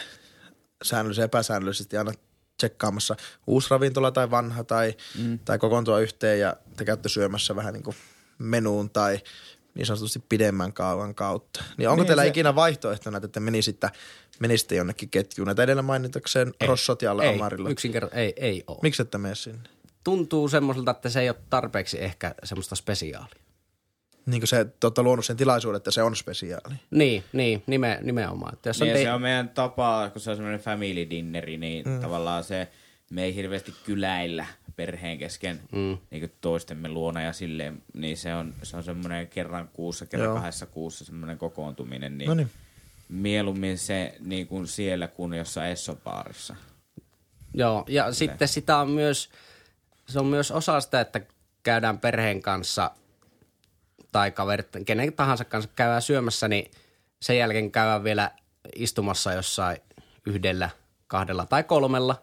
säännöllisesti 0.84 1.26
epäsäännöllisesti 1.26 1.98
aina 1.98 2.12
tsekkaamassa 2.58 3.16
uusi 3.48 3.70
ravintola 3.72 4.12
tai 4.12 4.32
vanha 4.32 4.64
tai, 4.64 4.96
mm. 5.20 5.40
tai 5.40 5.58
kokoontua 5.58 6.00
yhteen 6.00 6.40
ja 6.40 6.56
te 6.76 6.86
käytte 6.86 7.10
syömässä 7.10 7.56
vähän 7.56 7.74
niin 7.74 7.84
kuin 7.84 7.96
menuun 8.38 8.90
tai 8.90 9.20
niin 9.78 9.86
sanotusti 9.86 10.24
pidemmän 10.30 10.74
kaavan 10.74 11.16
kautta. 11.16 11.64
Niin 11.78 11.90
onko 11.90 12.02
Niin, 12.02 12.08
teillä 12.08 12.24
se- 12.24 12.28
ikinä 12.28 12.56
vaihtoehtona, 12.56 13.18
että 13.18 13.28
te 13.28 13.40
menisitte, 13.40 13.90
menisitte 14.40 14.76
jonnekin 14.76 15.10
ketjuun? 15.10 15.46
Näitä 15.46 15.64
edellä 15.64 15.82
mainitakseen 15.82 16.54
Rossot 16.68 17.02
ja 17.02 17.16
ei, 17.24 17.36
Amarilla. 17.36 17.70
yksinkertaisesti 17.70 18.22
ei, 18.22 18.34
ei 18.50 18.64
ole. 18.68 18.78
Miksi 18.82 19.02
ette 19.02 19.18
mene 19.18 19.36
sinne? 19.36 19.70
Tuntuu 20.04 20.48
semmoiselta, 20.50 20.92
että 20.92 21.10
se 21.10 21.20
ei 21.22 21.30
ole 21.30 21.38
tarpeeksi 21.50 22.04
ehkä 22.04 22.36
semmoista 22.44 22.76
spesiaalia. 22.76 23.36
Niin 24.26 24.42
kuin 24.42 24.48
se, 24.48 24.66
olette 24.84 25.02
luonut 25.04 25.26
sen 25.26 25.38
tilaisuuden, 25.38 25.78
että 25.78 25.92
se 25.92 26.04
on 26.04 26.16
spesiaali. 26.16 26.76
Niin, 26.92 27.24
niin 27.34 27.64
nime, 27.68 28.00
nimenomaan. 28.02 28.54
Että 28.54 28.70
jos 28.70 28.82
on 28.82 28.88
Niin, 28.88 28.98
te- 28.98 29.04
se 29.04 29.12
on 29.12 29.22
meidän 29.22 29.50
tapa, 29.50 30.10
kun 30.14 30.22
se 30.22 30.30
on 30.30 30.36
semmoinen 30.36 30.60
family 30.60 31.10
dinneri, 31.10 31.58
niin 31.58 31.86
mm. 31.88 32.00
tavallaan 32.02 32.44
se, 32.44 32.68
me 33.12 33.24
ei 33.24 33.36
hirveästi 33.36 33.74
kyläillä 33.86 34.46
perheen 34.78 35.18
kesken 35.18 35.60
mm. 35.72 35.98
niin 36.12 36.32
toistemme 36.42 36.90
luona 36.90 37.22
ja 37.22 37.34
silleen, 37.34 37.84
niin 37.94 38.18
se 38.18 38.36
on, 38.36 38.54
se 38.64 38.78
on 38.78 38.84
semmoinen 38.84 39.28
kerran 39.28 39.70
kuussa, 39.74 40.06
kerran 40.06 40.26
Joo. 40.26 40.36
kahdessa 40.36 40.66
kuussa 40.66 41.06
semmoinen 41.06 41.38
kokoontuminen, 41.38 42.18
niin, 42.18 42.28
No 42.28 42.34
niin. 42.34 42.52
mieluummin 43.10 43.78
se 43.78 44.16
niin 44.20 44.48
kuin 44.48 44.68
siellä 44.68 45.08
kuin 45.08 45.34
jossain 45.34 45.72
Essopaarissa. 45.72 46.56
Joo, 47.54 47.84
ja 47.88 48.14
sitten 48.14 48.48
sitä 48.48 48.78
on 48.78 48.90
myös, 48.90 49.30
se 50.08 50.20
on 50.20 50.26
myös 50.26 50.52
osa 50.52 50.82
sitä, 50.82 51.02
että 51.02 51.22
käydään 51.64 52.00
perheen 52.00 52.42
kanssa 52.42 52.92
tai 54.12 54.32
kaverit, 54.32 54.68
kenen 54.86 55.14
tahansa 55.14 55.46
kanssa 55.46 55.72
käydään 55.76 56.02
syömässä, 56.02 56.48
niin 56.48 56.72
sen 57.22 57.38
jälkeen 57.38 57.72
käydään 57.72 58.04
vielä 58.04 58.32
istumassa 58.76 59.34
jossain 59.34 59.78
yhdellä, 60.26 60.70
kahdella 61.08 61.46
tai 61.46 61.64
kolmella, 61.64 62.22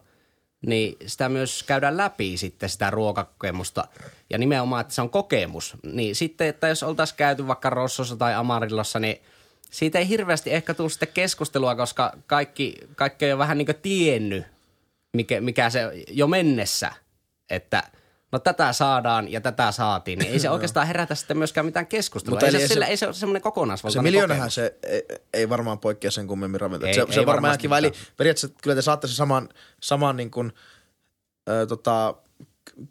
niin 0.65 0.97
sitä 1.05 1.29
myös 1.29 1.63
käydään 1.63 1.97
läpi 1.97 2.37
sitten 2.37 2.69
sitä 2.69 2.89
ruokakokemusta. 2.89 3.87
Ja 4.29 4.37
nimenomaan, 4.37 4.81
että 4.81 4.93
se 4.93 5.01
on 5.01 5.09
kokemus. 5.09 5.77
Niin 5.83 6.15
sitten, 6.15 6.47
että 6.47 6.67
jos 6.67 6.83
oltaisiin 6.83 7.17
käyty 7.17 7.47
vaikka 7.47 7.69
Rossossa 7.69 8.15
tai 8.15 8.33
Amarillossa, 8.33 8.99
niin 8.99 9.21
siitä 9.71 9.99
ei 9.99 10.09
hirveästi 10.09 10.53
ehkä 10.53 10.73
tule 10.73 10.89
sitten 10.89 11.09
keskustelua, 11.13 11.75
koska 11.75 12.13
kaikki, 12.27 12.75
kaikki 12.95 13.25
on 13.25 13.31
jo 13.31 13.37
vähän 13.37 13.57
niin 13.57 13.65
kuin 13.65 13.79
tiennyt, 13.81 14.45
mikä, 15.13 15.41
mikä 15.41 15.69
se 15.69 15.81
jo 16.09 16.27
mennessä, 16.27 16.91
että 17.49 17.83
no 18.31 18.39
tätä 18.39 18.73
saadaan 18.73 19.31
ja 19.31 19.41
tätä 19.41 19.71
saatiin, 19.71 20.19
niin 20.19 20.31
ei 20.31 20.39
se 20.39 20.49
oikeastaan 20.49 20.87
herätä 20.87 21.15
sitten 21.15 21.37
myöskään 21.37 21.65
mitään 21.65 21.87
keskustelua. 21.87 22.35
Mutta 22.35 22.45
Ei 22.45 22.51
se, 22.51 22.59
se- 22.59 22.67
sillä, 22.67 22.85
ei 22.85 22.97
se 22.97 23.05
ole 23.05 23.13
semmoinen 23.13 23.39
Se 23.39 23.43
kokonaisvaltainen 23.43 24.03
miljoonahan 24.03 24.37
kokemus. 24.39 24.55
se 24.55 24.75
ei, 24.83 25.03
ei 25.33 25.49
varmaan 25.49 25.79
poikkea 25.79 26.11
sen 26.11 26.27
kummemmin 26.27 26.61
ravintola. 26.61 26.93
Se, 26.93 26.95
se 26.95 27.01
on 27.19 27.25
varmaan 27.25 27.41
varmasti 27.41 27.61
kiva. 27.61 27.77
Eli 27.77 27.91
periaatteessa 28.17 28.57
kyllä 28.63 28.75
te 28.75 28.81
saatte 28.81 29.07
se 29.07 29.13
saman, 29.13 29.49
saman 29.83 30.17
niin 30.17 30.31
kuin, 30.31 30.51
ö, 31.49 31.65
tota, 31.65 32.15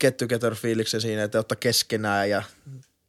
get 0.00 0.16
together 0.16 0.54
fiiliksen 0.54 1.00
siinä, 1.00 1.22
että 1.24 1.38
olette 1.38 1.56
keskenään 1.56 2.30
ja 2.30 2.42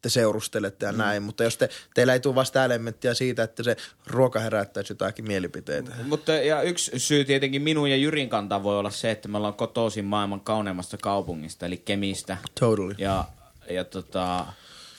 te 0.05 0.09
seurustelette 0.09 0.85
ja 0.85 0.91
mm. 0.91 0.97
näin. 0.97 1.23
Mutta 1.23 1.43
jos 1.43 1.57
te, 1.57 1.69
teillä 1.93 2.13
ei 2.13 2.19
tule 2.19 2.35
vasta 2.35 2.65
elementtiä 2.65 3.13
siitä, 3.13 3.43
että 3.43 3.63
se 3.63 3.77
ruoka 4.07 4.39
herättäisi 4.39 4.93
jotakin 4.93 5.27
mielipiteitä. 5.27 5.91
Mutta 6.03 6.33
ja 6.33 6.61
yksi 6.61 6.99
syy 6.99 7.25
tietenkin 7.25 7.61
minun 7.61 7.89
ja 7.89 7.97
Jyrin 7.97 8.29
kantaa 8.29 8.63
voi 8.63 8.79
olla 8.79 8.89
se, 8.89 9.11
että 9.11 9.27
me 9.27 9.37
ollaan 9.37 9.53
kotoisin 9.53 10.05
maailman 10.05 10.41
kauneimmasta 10.41 10.97
kaupungista, 10.97 11.65
eli 11.65 11.77
Kemistä. 11.77 12.37
Totally. 12.59 12.95
Ja, 12.97 13.25
ja 13.69 13.83
tota, 13.83 14.45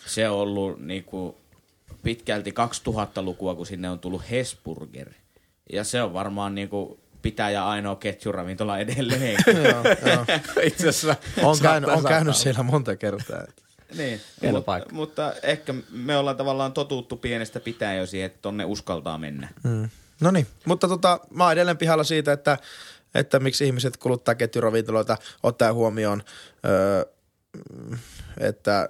se 0.07 0.29
on 0.29 0.39
ollut 0.39 0.81
niinku 0.81 1.41
pitkälti 2.03 2.51
2000-lukua, 2.51 3.55
kun 3.55 3.67
sinne 3.67 3.91
on 3.91 3.99
tullut 3.99 4.31
Hesburger. 4.31 5.11
Ja 5.73 5.85
se 5.85 6.03
on 6.03 6.13
varmaan 6.13 6.55
niinku 6.55 7.01
pitäjä 7.23 7.67
ainoa 7.67 7.97
ketjuravintola 7.97 8.79
edelleen. 8.79 9.37
Itse 10.63 10.89
asiassa 10.89 11.17
On, 11.43 11.59
käynyt, 11.63 11.91
on 11.91 12.05
käynyt 12.05 12.37
siellä 12.37 12.63
monta 12.63 12.97
kertaa. 12.97 13.45
Niin. 13.95 14.21
Hieno 14.43 14.59
Mut, 14.59 14.67
paikka. 14.67 14.95
mutta 14.95 15.33
ehkä 15.43 15.75
me 15.91 16.17
ollaan 16.17 16.37
tavallaan 16.37 16.73
totuttu 16.73 17.17
pienestä 17.17 17.61
pitäen 17.61 17.99
jo 17.99 18.07
siihen, 18.07 18.27
että 18.27 18.39
tonne 18.43 18.65
uskaltaa 18.65 19.19
mennä. 19.19 19.49
Mm. 19.63 19.89
No 20.21 20.31
niin, 20.31 20.47
mutta 20.65 20.89
tota, 20.89 21.21
mä 21.31 21.45
oon 21.45 21.53
edelleen 21.53 21.79
pihalla 21.79 22.05
siitä, 22.05 22.33
että, 22.33 22.59
että 23.15 23.41
miksi 23.41 23.67
ihmiset 23.67 23.97
kuluttaa 23.97 24.35
ketjuravintoloita, 24.35 25.17
ottaa 25.43 25.73
huomioon, 25.73 26.23
öö, 26.67 27.05
että, 28.41 28.89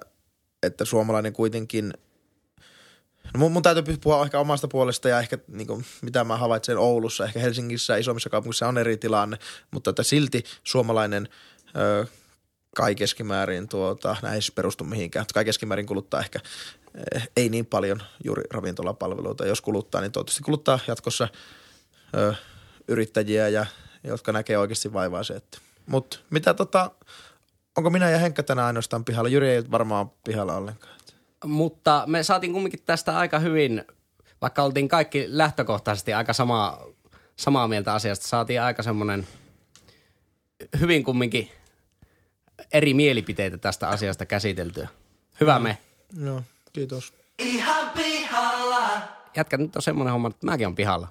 että 0.63 0.85
suomalainen 0.85 1.33
kuitenkin 1.33 1.93
No 3.33 3.39
mun, 3.39 3.51
mun 3.51 3.63
täytyy 3.63 3.97
puhua 3.97 4.25
ehkä 4.25 4.39
omasta 4.39 4.67
puolesta 4.67 5.09
ja 5.09 5.19
ehkä 5.19 5.37
niin 5.47 5.67
kuin, 5.67 5.85
mitä 6.01 6.23
mä 6.23 6.37
havaitsen 6.37 6.77
Oulussa, 6.77 7.25
ehkä 7.25 7.39
Helsingissä 7.39 7.93
ja 7.93 7.97
isommissa 7.97 8.29
kaupungeissa 8.29 8.67
on 8.67 8.77
eri 8.77 8.97
tilanne, 8.97 9.37
mutta 9.71 9.89
että 9.89 10.03
silti 10.03 10.43
suomalainen 10.63 11.29
ö, 11.77 12.05
kai 12.75 12.95
keskimäärin, 12.95 13.69
tuota, 13.69 14.15
näin 14.21 14.41
siis 14.41 14.51
perustu 14.51 14.83
mihinkään, 14.83 15.25
kai 15.33 15.45
keskimäärin 15.45 15.85
kuluttaa 15.85 16.19
ehkä 16.19 16.39
eh, 17.15 17.29
ei 17.37 17.49
niin 17.49 17.65
paljon 17.65 18.01
juuri 18.23 18.43
ravintolapalveluita. 18.51 19.45
Jos 19.45 19.61
kuluttaa, 19.61 20.01
niin 20.01 20.11
toivottavasti 20.11 20.43
kuluttaa 20.43 20.79
jatkossa 20.87 21.27
ö, 22.15 22.33
yrittäjiä, 22.87 23.47
ja, 23.47 23.65
jotka 24.03 24.31
näkee 24.31 24.57
oikeasti 24.57 24.93
vaivaa 24.93 25.23
se. 25.23 25.33
Että. 25.33 25.57
Mut 25.85 26.23
mitä 26.29 26.53
tota, 26.53 26.91
onko 27.77 27.89
minä 27.89 28.09
ja 28.09 28.17
Henkka 28.17 28.43
tänään 28.43 28.67
ainoastaan 28.67 29.05
pihalla? 29.05 29.29
Jyri 29.29 29.49
ei 29.49 29.71
varmaan 29.71 30.11
pihalla 30.23 30.55
ollenkaan. 30.55 30.97
Mutta 31.45 32.03
me 32.07 32.23
saatiin 32.23 32.53
kumminkin 32.53 32.83
tästä 32.85 33.17
aika 33.17 33.39
hyvin, 33.39 33.83
vaikka 34.41 34.63
oltiin 34.63 34.87
kaikki 34.87 35.25
lähtökohtaisesti 35.27 36.13
aika 36.13 36.33
samaa, 36.33 36.85
samaa 37.35 37.67
mieltä 37.67 37.93
asiasta, 37.93 38.27
saatiin 38.27 38.61
aika 38.61 38.83
semmoinen 38.83 39.27
hyvin 40.79 41.03
kumminkin 41.03 41.51
eri 42.73 42.93
mielipiteitä 42.93 43.57
tästä 43.57 43.89
asiasta 43.89 44.25
käsiteltyä. 44.25 44.87
Hyvä 45.41 45.59
me. 45.59 45.77
Joo, 46.23 46.41
kiitos. 46.73 47.13
Ihan 47.39 47.89
pihalla. 47.89 48.89
Jätkä, 49.35 49.57
nyt 49.57 49.75
on 49.75 49.81
semmoinen 49.81 50.11
homma, 50.11 50.27
että 50.27 50.45
mäkin 50.45 50.67
on 50.67 50.75
pihalla. 50.75 51.07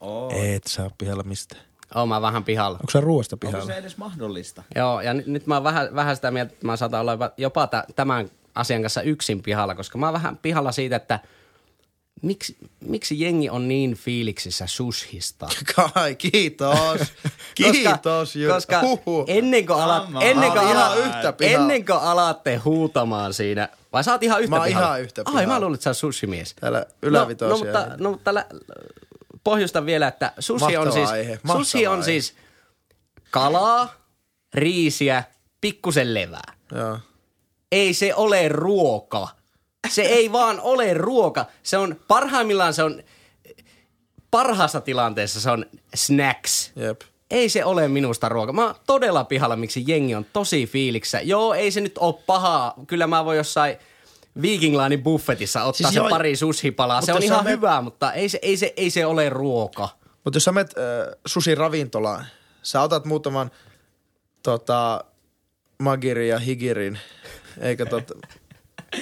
Oh. 0.00 0.32
Et 0.44 0.66
saa 0.66 0.84
ole 0.84 0.92
pihalla 0.98 1.22
mistään. 1.22 1.62
Oon 1.94 2.08
mä 2.08 2.22
vähän 2.22 2.44
pihalla. 2.44 2.78
Onko 2.78 2.90
se 2.90 3.00
ruoasta 3.00 3.36
Onko 3.36 3.46
pihalla? 3.46 3.66
se 3.66 3.74
edes 3.74 3.96
mahdollista? 3.96 4.62
Joo, 4.74 5.00
ja 5.00 5.14
nyt, 5.14 5.26
nyt 5.26 5.46
mä 5.46 5.54
oon 5.54 5.64
vähän, 5.64 5.94
vähän 5.94 6.16
sitä 6.16 6.30
mieltä, 6.30 6.52
että 6.52 6.66
mä 6.66 6.76
saatan 6.76 7.00
olla 7.00 7.12
jopa- 7.12 7.32
jopa 7.36 7.66
tä, 7.66 7.84
tämän 7.96 8.30
asian 8.54 8.82
kanssa 8.82 9.02
yksin 9.02 9.42
pihalla, 9.42 9.74
koska 9.74 9.98
mä 9.98 10.06
oon 10.06 10.12
vähän 10.12 10.36
pihalla 10.36 10.72
siitä, 10.72 10.96
että 10.96 11.20
miksi, 12.22 12.56
miksi 12.80 13.20
jengi 13.20 13.50
on 13.50 13.68
niin 13.68 13.94
fiiliksissä 13.94 14.66
sushista? 14.66 15.48
Kai, 15.94 16.14
kiitos. 16.14 17.00
Kiitos, 17.54 18.36
Jyrki. 18.36 18.54
koska 18.54 18.80
Huhhuh. 18.80 19.24
ennen 19.28 19.66
kuin, 19.66 19.80
alat, 19.82 20.04
on. 20.14 20.22
ennen, 20.22 20.50
kuin 20.52 20.60
alat, 20.66 20.98
yhtä 20.98 21.34
ennen 21.40 21.86
kuin 21.86 21.98
alatte 21.98 22.56
huutamaan 22.56 23.34
siinä, 23.34 23.68
vai 23.92 24.04
sä 24.04 24.12
oot 24.12 24.22
ihan 24.22 24.40
yhtä 24.40 24.50
Mä 24.50 24.56
oon 24.56 24.66
pihalla? 24.66 24.86
ihan 24.88 25.00
yhtä 25.02 25.22
Ai, 25.26 25.32
pihalla. 25.32 25.46
mä 25.54 25.60
luulin, 25.60 25.74
että 25.74 25.84
sä 25.84 25.90
oot 25.90 25.96
sushimies. 25.96 26.54
Täällä 26.60 26.78
No, 26.78 26.84
ylävitoisia. 27.02 27.58
no, 27.58 27.64
mutta, 27.64 27.96
no, 27.98 28.10
mutta 28.10 28.34
lä- 28.34 28.46
pohjustan 29.44 29.86
vielä, 29.86 30.08
että 30.08 30.32
sushi 30.38 30.64
on 30.64 30.72
Mahtava 30.86 30.90
siis, 30.92 31.10
aihe, 31.10 31.38
mahtava 31.42 31.64
sushi 31.64 31.86
on 31.86 31.92
aihe. 31.92 32.04
siis 32.04 32.34
kalaa, 33.30 33.94
riisiä, 34.54 35.24
pikkusen 35.60 36.14
levää. 36.14 36.52
Joo. 36.74 36.98
Ei 37.72 37.94
se 37.94 38.14
ole 38.14 38.48
ruoka. 38.48 39.28
Se 39.88 40.02
ei 40.02 40.32
vaan 40.32 40.60
ole 40.60 40.94
ruoka. 40.94 41.46
Se 41.62 41.78
on 41.78 41.96
parhaimmillaan 42.08 42.74
se 42.74 42.82
on, 42.82 43.02
parhaassa 44.30 44.80
tilanteessa 44.80 45.40
se 45.40 45.50
on 45.50 45.66
snacks. 45.94 46.72
Jep. 46.76 47.00
Ei 47.30 47.48
se 47.48 47.64
ole 47.64 47.88
minusta 47.88 48.28
ruoka. 48.28 48.52
Mä 48.52 48.64
oon 48.66 48.74
todella 48.86 49.24
pihalla, 49.24 49.56
miksi 49.56 49.84
jengi 49.86 50.14
on 50.14 50.26
tosi 50.32 50.66
fiiliksessä. 50.66 51.20
Joo, 51.20 51.54
ei 51.54 51.70
se 51.70 51.80
nyt 51.80 51.98
ole 51.98 52.14
pahaa. 52.26 52.74
Kyllä 52.86 53.06
mä 53.06 53.24
voin 53.24 53.36
jossain 53.36 53.76
Viking 54.42 54.82
Linein 54.82 55.02
buffetissa 55.02 55.60
ottaa 55.62 55.72
Siis 55.72 55.88
se 55.88 55.96
joo, 55.96 56.08
pari 56.08 56.36
sushipalaa. 56.36 57.00
mutta 57.00 57.06
Se 57.06 57.12
on 57.12 57.22
ihan 57.22 57.44
menet- 57.44 57.56
hyvää, 57.56 57.80
mutta 57.82 58.12
ei 58.12 58.28
se, 58.28 58.38
ei, 58.42 58.56
se, 58.56 58.74
ei 58.76 58.90
se 58.90 59.06
ole 59.06 59.28
ruoka. 59.28 59.88
Mutta 60.24 60.36
jos 60.36 60.44
sä 60.44 60.52
menet 60.52 60.74
äh, 60.78 61.18
sushi-ravintolaan, 61.26 62.24
sä 62.62 62.82
otat 62.82 63.04
muutaman 63.04 63.50
tota, 64.42 65.04
magirin 65.78 66.28
ja 66.28 66.38
higirin, 66.38 66.98
eikä 67.60 67.86
tota, 67.86 68.14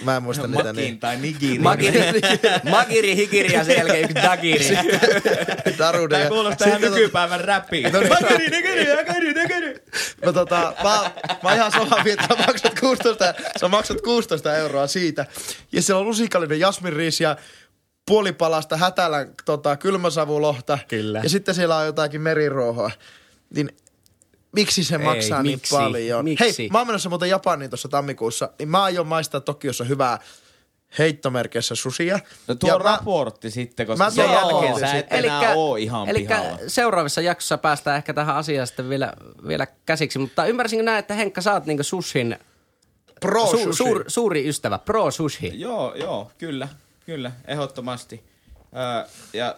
mä 0.02 0.16
en 0.16 0.22
muista 0.22 0.46
niitä 0.46 0.64
Makin 0.64 0.76
niin. 0.76 0.98
tai 0.98 1.16
nigiri. 1.16 1.58
Magiri, 1.58 2.00
magiri 2.70 3.16
hikiri 3.16 3.52
ja 3.52 3.64
sen 3.64 3.76
jälkeen 3.76 4.00
yksi 4.00 4.14
dagiri. 4.14 4.78
Darude 5.78 6.18
Tämä 6.18 6.28
kuulostaa 6.28 6.68
ihan 6.68 6.80
sitten 6.80 7.00
nykypäivän 7.00 7.40
räppiin. 7.40 7.92
No 7.92 8.00
niin. 8.00 8.08
Magiri, 8.08 8.46
nigiri, 8.48 8.96
nigiri, 8.96 9.42
nigiri. 9.42 9.74
No 10.24 10.32
tota, 10.32 10.74
mä, 10.82 11.10
mä 11.42 11.54
ihan 11.54 11.72
samaa 11.72 12.04
mieltä, 12.04 12.24
sä 12.28 12.46
maksat 12.46 12.80
16, 12.80 13.34
sä 13.60 13.68
maksat 13.68 14.00
16 14.00 14.56
euroa 14.56 14.86
siitä. 14.86 15.26
Ja 15.72 15.82
siellä 15.82 16.00
on 16.00 16.06
lusikallinen 16.06 16.60
jasminriisi 16.60 17.24
ja 17.24 17.36
puolipalasta 18.06 18.76
hätälän 18.76 19.34
tota, 19.44 19.76
kylmäsavulohta. 19.76 20.78
Kyllä. 20.88 21.20
Ja 21.22 21.28
sitten 21.28 21.54
siellä 21.54 21.76
on 21.76 21.86
jotakin 21.86 22.20
meriruohoa. 22.20 22.90
Niin 23.54 23.68
miksi 24.52 24.84
se 24.84 24.96
Ei, 24.96 25.02
maksaa 25.04 25.42
miksi? 25.42 25.74
niin 25.76 25.82
paljon? 25.84 26.24
Miksi? 26.24 26.58
Hei, 26.58 26.68
mä 26.72 26.78
oon 26.78 26.86
menossa 26.86 27.08
muuten 27.08 27.28
Japaniin 27.30 27.70
tuossa 27.70 27.88
tammikuussa, 27.88 28.50
niin 28.58 28.68
mä 28.68 28.82
aion 28.82 29.06
maistaa 29.06 29.40
Tokiossa 29.40 29.84
hyvää 29.84 30.18
heittomerkeissä 30.98 31.74
susia. 31.74 32.20
No 32.46 32.54
tuo 32.54 32.70
Ja 32.70 32.78
raportti 32.78 33.50
sitten, 33.50 33.86
koska 33.86 34.04
Mä 34.04 34.10
sen 34.10 34.30
jälkeen 34.30 34.80
sä 34.80 34.92
et 34.92 34.98
sitten. 34.98 35.18
enää 35.24 35.54
oo 35.54 35.76
ihan 35.76 36.08
elikkä 36.08 36.36
pihalla. 36.38 36.58
seuraavassa 36.66 37.20
jaksossa 37.20 37.58
päästään 37.58 37.96
ehkä 37.96 38.14
tähän 38.14 38.36
asiaan 38.36 38.66
sitten 38.66 38.88
vielä, 38.88 39.12
vielä 39.48 39.66
käsiksi. 39.86 40.18
Mutta 40.18 40.46
ymmärsinkö 40.46 40.82
näin, 40.82 40.98
että 40.98 41.14
Henkka, 41.14 41.40
sä 41.40 41.52
oot 41.52 41.66
niinku 41.66 41.82
sushin 41.82 42.38
Pro 43.20 43.44
su- 43.44 43.50
sushi. 43.58 43.72
suur, 43.76 44.04
suuri 44.08 44.48
ystävä, 44.48 44.78
pro 44.78 45.10
sushi. 45.10 45.50
Joo, 45.60 45.94
joo, 45.94 46.30
kyllä, 46.38 46.68
kyllä, 47.06 47.32
ehdottomasti. 47.46 48.24
Öö, 48.76 49.08
ja 49.32 49.56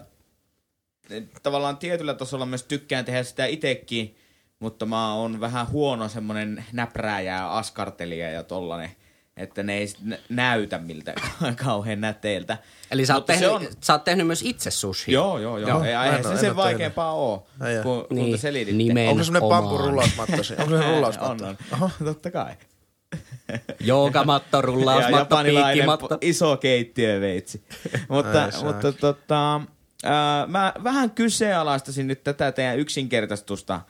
eh, 1.10 1.22
tavallaan 1.42 1.76
tietyllä 1.76 2.14
tasolla 2.14 2.46
myös 2.46 2.62
tykkään 2.62 3.04
tehdä 3.04 3.22
sitä 3.22 3.46
itekin, 3.46 4.16
mutta 4.60 4.86
mä 4.86 5.14
oon 5.14 5.40
vähän 5.40 5.68
huono 5.68 6.08
semmonen 6.08 6.64
näprääjä 6.72 7.32
ja 7.36 7.58
askartelija 7.58 8.30
ja 8.30 8.42
tollanen, 8.42 8.90
että 9.36 9.62
ne 9.62 9.78
ei 9.78 9.86
näytä 10.28 10.78
miltä 10.78 11.14
kauhean 11.64 12.00
näteiltä. 12.00 12.58
Eli 12.90 13.06
sä 13.06 13.14
oot, 13.14 13.26
tehnyt, 13.26 13.50
on- 13.50 13.66
sä 13.80 13.92
oot 13.92 14.04
tehnyt 14.04 14.26
myös 14.26 14.42
itse 14.42 14.70
sushi. 14.70 15.12
Joo, 15.12 15.38
joo, 15.38 15.58
joo. 15.58 15.68
Joo, 15.68 15.82
Ei, 15.84 15.88
eihän 15.92 16.22
se 16.24 16.30
en 16.30 16.38
sen 16.38 16.50
oo 16.50 16.56
vaikeampaa 16.56 17.12
oo, 17.12 17.46
Ai 17.60 17.74
jaa. 17.74 17.82
kun, 17.82 18.04
kun 18.08 18.16
Niin, 18.16 18.32
te 18.32 18.38
selititte. 18.38 18.76
nimen- 18.76 19.08
Onko 19.08 19.24
semmonen 19.24 19.42
omaan. 19.46 19.62
pampurulausmatto 19.64 20.42
siinä? 20.42 20.62
Onko 20.64 20.76
se 20.78 20.84
rullausmatto? 20.90 21.44
On, 21.44 21.50
on. 21.50 21.56
Oho. 21.72 21.90
Totta 22.04 22.30
kai. 22.30 22.54
Joogamatto, 23.80 24.56
ja 24.56 24.60
rullausmatto, 24.60 25.36
piikkimatto. 25.42 26.18
iso 26.20 26.56
keittiöveitsi. 26.56 27.64
mutta 28.08 28.42
Ai 28.44 28.50
mutta 28.64 28.92
tota, 28.92 29.60
ää, 30.04 30.46
mä 30.46 30.72
vähän 30.84 31.10
kyseenalaistasin 31.10 32.06
nyt 32.06 32.24
tätä 32.24 32.52
teidän 32.52 32.78
yksinkertaistusta, 32.78 33.80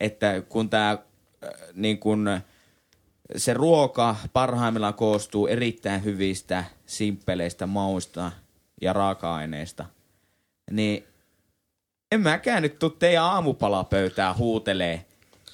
että 0.00 0.42
kun 0.48 0.70
tämä 0.70 0.98
niin 1.74 1.98
kun, 1.98 2.40
se 3.36 3.54
ruoka 3.54 4.16
parhaimmillaan 4.32 4.94
koostuu 4.94 5.46
erittäin 5.46 6.04
hyvistä, 6.04 6.64
simppeleistä 6.86 7.66
mauista 7.66 8.32
ja 8.82 8.92
raaka-aineista, 8.92 9.84
niin 10.70 11.06
en 12.12 12.20
mäkään 12.20 12.62
nyt 12.62 12.78
tuu 12.78 12.90
teidän 12.90 13.22
aamupalapöytään 13.24 14.36
huutelee, 14.38 15.04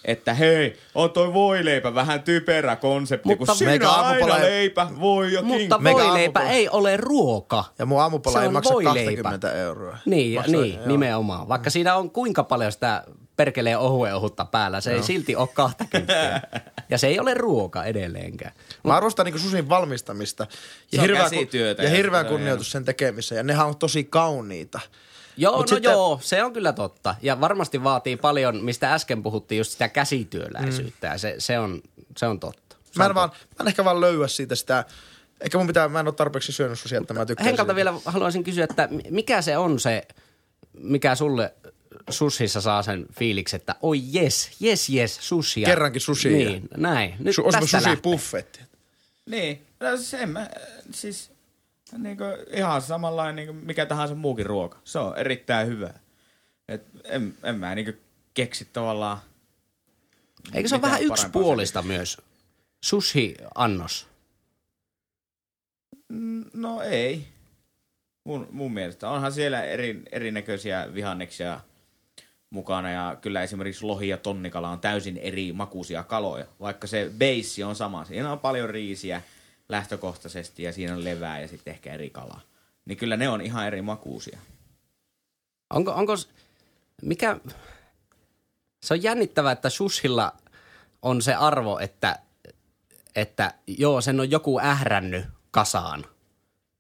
että 0.05 0.35
hei, 0.35 0.77
on 0.95 1.11
toi 1.11 1.33
voileipä 1.35 1.95
vähän 1.95 2.23
typerä 2.23 2.77
konsepti, 2.77 3.29
Mutta 3.29 3.47
kun 3.47 3.57
siinä 3.57 3.71
meikä 3.71 3.91
on 3.91 3.95
aina 4.05 4.27
aamupala- 4.27 4.41
leipä, 4.41 4.89
voi 5.01 5.33
ja 5.33 5.43
Mutta 5.43 5.83
voileipä 5.85 6.41
aamupa- 6.41 6.51
ei 6.53 6.69
ole 6.69 6.97
ruoka. 6.97 7.65
Ja 7.79 7.87
mun 7.87 8.01
aamupala 8.01 8.35
Se 8.37 8.41
ei 8.41 8.47
on 8.47 8.53
maksa 8.53 8.75
voileipä. 8.75 9.23
20 9.23 9.53
euroa. 9.53 9.99
Niin, 10.07 10.43
niin 10.47 10.81
nimenomaan. 10.87 11.49
Vaikka 11.49 11.71
siinä 11.71 11.97
on 11.97 12.11
kuinka 12.11 12.45
paljon 12.45 12.73
sitä 12.73 13.05
perkeleen 13.37 13.79
ohuen 13.79 14.15
ohutta 14.15 14.45
päällä, 14.45 14.81
se 14.81 14.93
ei 14.93 15.03
silti 15.03 15.37
ole 15.37 15.49
20. 15.55 16.43
ja 16.89 16.99
se 16.99 17.07
ei 17.07 17.21
ole 17.21 17.35
ruoka 17.35 17.85
edelleenkään. 17.85 18.53
Mä 18.85 18.95
arvostan 18.97 19.25
niinku 19.25 19.39
susin 19.39 19.69
valmistamista. 19.69 20.47
Se 20.87 20.97
on 20.97 21.03
hirveä, 21.03 21.23
käsityötä 21.23 21.83
ja 21.83 21.89
ja 21.89 21.95
hirveä 21.97 22.21
se 22.21 22.27
on 22.27 22.33
kunnioitus 22.33 22.71
sen 22.71 22.85
tekemisessä. 22.85 23.35
Ja 23.35 23.43
nehän 23.43 23.67
on 23.67 23.77
tosi 23.77 24.05
kauniita. 24.05 24.81
Joo, 25.37 25.57
Mut 25.57 25.71
no 25.71 25.77
sitten- 25.77 25.93
joo, 25.93 26.19
se 26.23 26.45
on 26.45 26.53
kyllä 26.53 26.73
totta. 26.73 27.15
Ja 27.23 27.41
varmasti 27.41 27.85
vaatii 27.85 28.17
paljon, 28.17 28.65
mistä 28.65 28.95
äsken 28.95 29.23
puhuttiin, 29.23 29.59
just 29.59 29.71
sitä 29.73 29.89
käsityöläisyyttä. 29.89 31.07
Ja 31.07 31.19
se, 31.19 31.35
se, 31.39 31.59
on, 31.59 31.83
se 32.17 32.27
on 32.27 32.41
totta. 32.41 32.77
Se 32.85 32.99
Mä 32.99 33.05
on 33.05 33.11
en, 33.11 33.15
vaan, 33.15 33.31
mä 33.31 33.57
en 33.61 33.69
ehkä 33.69 33.85
vaan 33.85 34.01
löyä 34.01 34.29
siitä 34.29 34.55
sitä. 34.55 34.85
Ehkä 35.41 35.59
mun 35.59 35.67
pitää, 35.67 35.89
mä 35.89 36.01
en 36.01 36.07
ole 36.07 36.15
tarpeeksi 36.15 36.53
syönyt 36.53 36.79
susia, 36.79 36.99
että 37.01 37.15
mä 37.15 37.27
tykkään 37.27 37.45
Henkalta 37.45 37.69
siitä. 37.71 37.77
vielä 37.77 37.93
haluaisin 38.05 38.45
kysyä, 38.45 38.65
että 38.65 38.89
mikä 39.11 39.43
se 39.43 39.57
on 39.57 39.81
se, 39.81 40.03
mikä 40.73 41.15
sulle 41.15 41.55
sushissa 42.11 42.61
saa 42.61 42.83
sen 42.83 43.07
fiiliksi, 43.19 43.57
että 43.57 43.75
oi 43.83 44.01
jes, 44.05 44.51
jes, 44.61 44.89
jes, 44.89 45.19
sushia. 45.21 45.67
Kerrankin 45.67 46.01
sushia. 46.01 46.33
Niin, 46.33 46.69
näin. 46.77 47.15
Nyt 47.19 47.35
Su, 47.35 47.43
tästä 47.43 47.61
sushi 47.61 47.77
lähtee. 47.77 47.97
buffetti? 48.03 48.61
Niin, 49.27 49.67
no 49.81 49.97
siis 49.97 50.15
en 50.15 50.29
mä, 50.29 50.51
siis 50.91 51.31
niin 51.99 52.17
kuin, 52.17 52.33
ihan 52.59 52.83
samanlainen 52.83 53.37
niin 53.37 53.47
kuin 53.47 53.67
mikä 53.67 53.87
tahansa 53.87 54.15
muukin 54.15 54.47
ruoka. 54.47 54.81
Se 54.85 54.99
on 54.99 55.17
erittäin 55.19 55.69
hyvä. 55.69 55.91
Et 56.69 56.83
en, 57.05 57.35
en 57.43 57.55
mä 57.59 57.75
niin 57.75 57.85
kuin, 57.85 58.01
keksi 58.35 58.69
tavallaan... 58.73 59.19
Eikö 60.55 60.69
se 60.69 60.75
ole 60.75 60.83
vähän 60.83 61.03
yksipuolista 61.03 61.83
myös? 61.83 62.19
Sushi-annos. 62.85 64.07
Mm, 66.09 66.45
No 66.53 66.83
ei. 66.83 67.29
Mun, 68.25 68.49
mun 68.51 68.73
mielestä. 68.75 69.11
Onhan 69.11 69.33
siellä 69.33 69.63
eri, 69.65 70.03
erinäköisiä 70.13 70.89
vihanneksia 70.95 71.61
mukana 72.53 72.91
ja 72.91 73.17
kyllä 73.21 73.43
esimerkiksi 73.43 73.85
lohi 73.85 74.09
ja 74.09 74.17
tonnikala 74.17 74.71
on 74.71 74.81
täysin 74.81 75.17
eri 75.17 75.53
makuisia 75.53 76.03
kaloja, 76.03 76.47
vaikka 76.61 76.87
se 76.87 77.11
base 77.19 77.65
on 77.65 77.77
sama. 77.77 78.05
Siinä 78.05 78.33
on 78.33 78.39
paljon 78.39 78.71
riisiä 78.71 79.23
lähtökohtaisesti 79.69 80.63
ja 80.63 80.73
siinä 80.73 80.95
on 80.95 81.05
levää 81.05 81.41
ja 81.41 81.49
sitten 81.49 81.75
ehkä 81.75 81.93
eri 81.93 82.11
kalaa. 82.11 82.41
Niin 82.85 82.99
kyllä 82.99 83.17
ne 83.17 83.29
on 83.29 83.41
ihan 83.41 83.67
eri 83.67 83.83
makuisia. 83.83 84.39
Onko, 85.71 85.93
onko, 85.93 86.15
mikä, 87.03 87.37
se 88.83 88.95
on 88.95 89.03
jännittävää, 89.03 89.53
että 89.53 89.71
sushilla 89.71 90.33
on 91.03 91.23
se 91.23 91.35
arvo, 91.35 91.79
että, 91.79 92.19
että 93.17 93.55
joo, 93.67 94.01
sen 94.01 94.21
on 94.21 94.31
joku 94.31 94.61
ährännyt 94.61 95.25
kasaan. 95.51 96.05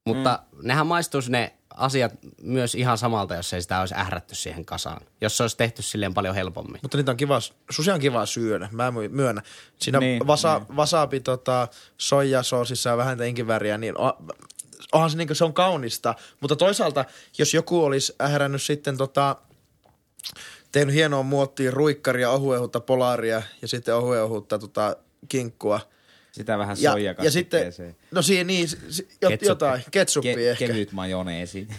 Mutta 0.06 0.42
mm. 0.52 0.58
nehän 0.62 0.86
maistuisi 0.86 1.32
ne 1.32 1.52
asiat 1.76 2.12
myös 2.42 2.74
ihan 2.74 2.98
samalta, 2.98 3.34
jos 3.34 3.52
ei 3.52 3.62
sitä 3.62 3.80
olisi 3.80 3.94
ährätty 3.94 4.34
siihen 4.34 4.64
kasaan. 4.64 5.00
Jos 5.20 5.36
se 5.36 5.42
olisi 5.42 5.56
tehty 5.56 5.82
silleen 5.82 6.14
paljon 6.14 6.34
helpommin. 6.34 6.78
Mutta 6.82 6.96
niitä 6.96 7.10
on 7.10 7.16
kiva, 7.16 7.38
susi 7.70 7.90
on 7.90 8.00
kiva 8.00 8.26
syödä, 8.26 8.68
mä 8.72 8.90
my- 8.90 9.08
myönnän. 9.08 9.44
Siinä 9.78 9.98
Niin, 9.98 10.26
vasa, 10.26 10.58
niin. 10.58 10.76
wasabi, 10.76 11.20
tota, 11.20 11.68
soijasoosissa 11.98 12.90
ja 12.90 12.96
vähän 12.96 13.22
inkiväriä, 13.22 13.78
niin 13.78 13.98
on, 13.98 14.12
onhan 14.92 15.10
se, 15.10 15.16
niin 15.16 15.36
se 15.36 15.44
on 15.44 15.54
kaunista. 15.54 16.14
Mutta 16.40 16.56
toisaalta, 16.56 17.04
jos 17.38 17.54
joku 17.54 17.84
olisi 17.84 18.14
ährännyt 18.20 18.62
sitten 18.62 18.96
tota, 18.96 19.36
tehnyt 20.72 20.94
hienoa 20.94 21.22
muottia, 21.22 21.70
ruikkaria, 21.70 22.30
ohuehutta, 22.30 22.80
polaria 22.80 23.42
ja 23.62 23.68
sitten 23.68 23.96
ohuehutta 23.96 24.58
tota, 24.58 24.96
kinkkua. 25.28 25.80
Sitä 26.32 26.58
vähän 26.58 26.76
Ja, 26.80 26.90
soijakas 26.92 27.24
ja 27.24 27.30
sitten, 27.30 27.72
no 28.10 28.22
siihen 28.22 28.46
niin, 28.46 28.68
jot, 29.22 29.30
Ketsuppi. 29.30 29.46
jotain, 29.46 29.82
ketsuppi 29.90 30.34
Ke- 30.34 30.38
ehkä. 30.38 30.66
kevyt 30.66 30.92
majoneesi. 30.92 31.68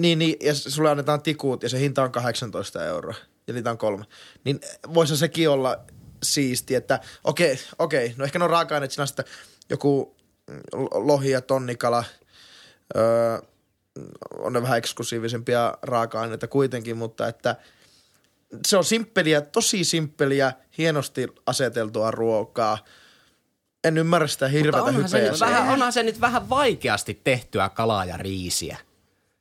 Niin, 0.00 0.18
niin, 0.18 0.36
ja 0.40 0.54
sulle 0.54 0.90
annetaan 0.90 1.22
tikut 1.22 1.62
ja 1.62 1.68
se 1.68 1.78
hinta 1.80 2.02
on 2.02 2.12
18 2.12 2.86
euroa 2.86 3.14
ja 3.46 3.54
niitä 3.54 3.70
on 3.70 3.78
kolme. 3.78 4.04
Niin 4.44 4.60
voisi 4.94 5.16
sekin 5.16 5.50
olla 5.50 5.84
siisti, 6.22 6.74
että 6.74 7.00
okei, 7.24 7.58
okei, 7.78 8.14
no 8.16 8.24
ehkä 8.24 8.38
ne 8.38 8.44
on 8.44 8.50
raaka-aineet 8.50 8.90
sitten 8.90 9.24
joku 9.70 10.16
lohi 10.94 11.30
ja 11.30 11.40
tonnikala, 11.40 12.04
Öö, 12.96 13.38
on 14.38 14.52
ne 14.52 14.62
vähän 14.62 14.78
eksklusiivisempia 14.78 15.74
raaka-aineita 15.82 16.46
kuitenkin, 16.46 16.96
mutta 16.96 17.28
että 17.28 17.56
se 18.66 18.76
on 18.76 18.84
simppeliä, 18.84 19.40
tosi 19.40 19.84
simppeliä, 19.84 20.52
hienosti 20.78 21.26
aseteltua 21.46 22.10
ruokaa. 22.10 22.78
En 23.84 23.98
ymmärrä 23.98 24.26
sitä 24.26 24.44
Mutta 24.44 24.56
hirveätä 24.58 24.82
onhan 24.82 25.08
se, 25.08 25.18
hypeä. 25.18 25.30
nyt 25.32 25.40
vähän, 25.40 25.72
onhan 25.72 25.92
se 25.92 26.02
nyt 26.02 26.20
vähän 26.20 26.48
vaikeasti 26.48 27.20
tehtyä 27.24 27.68
kalaa 27.68 28.04
ja 28.04 28.16
riisiä. 28.16 28.78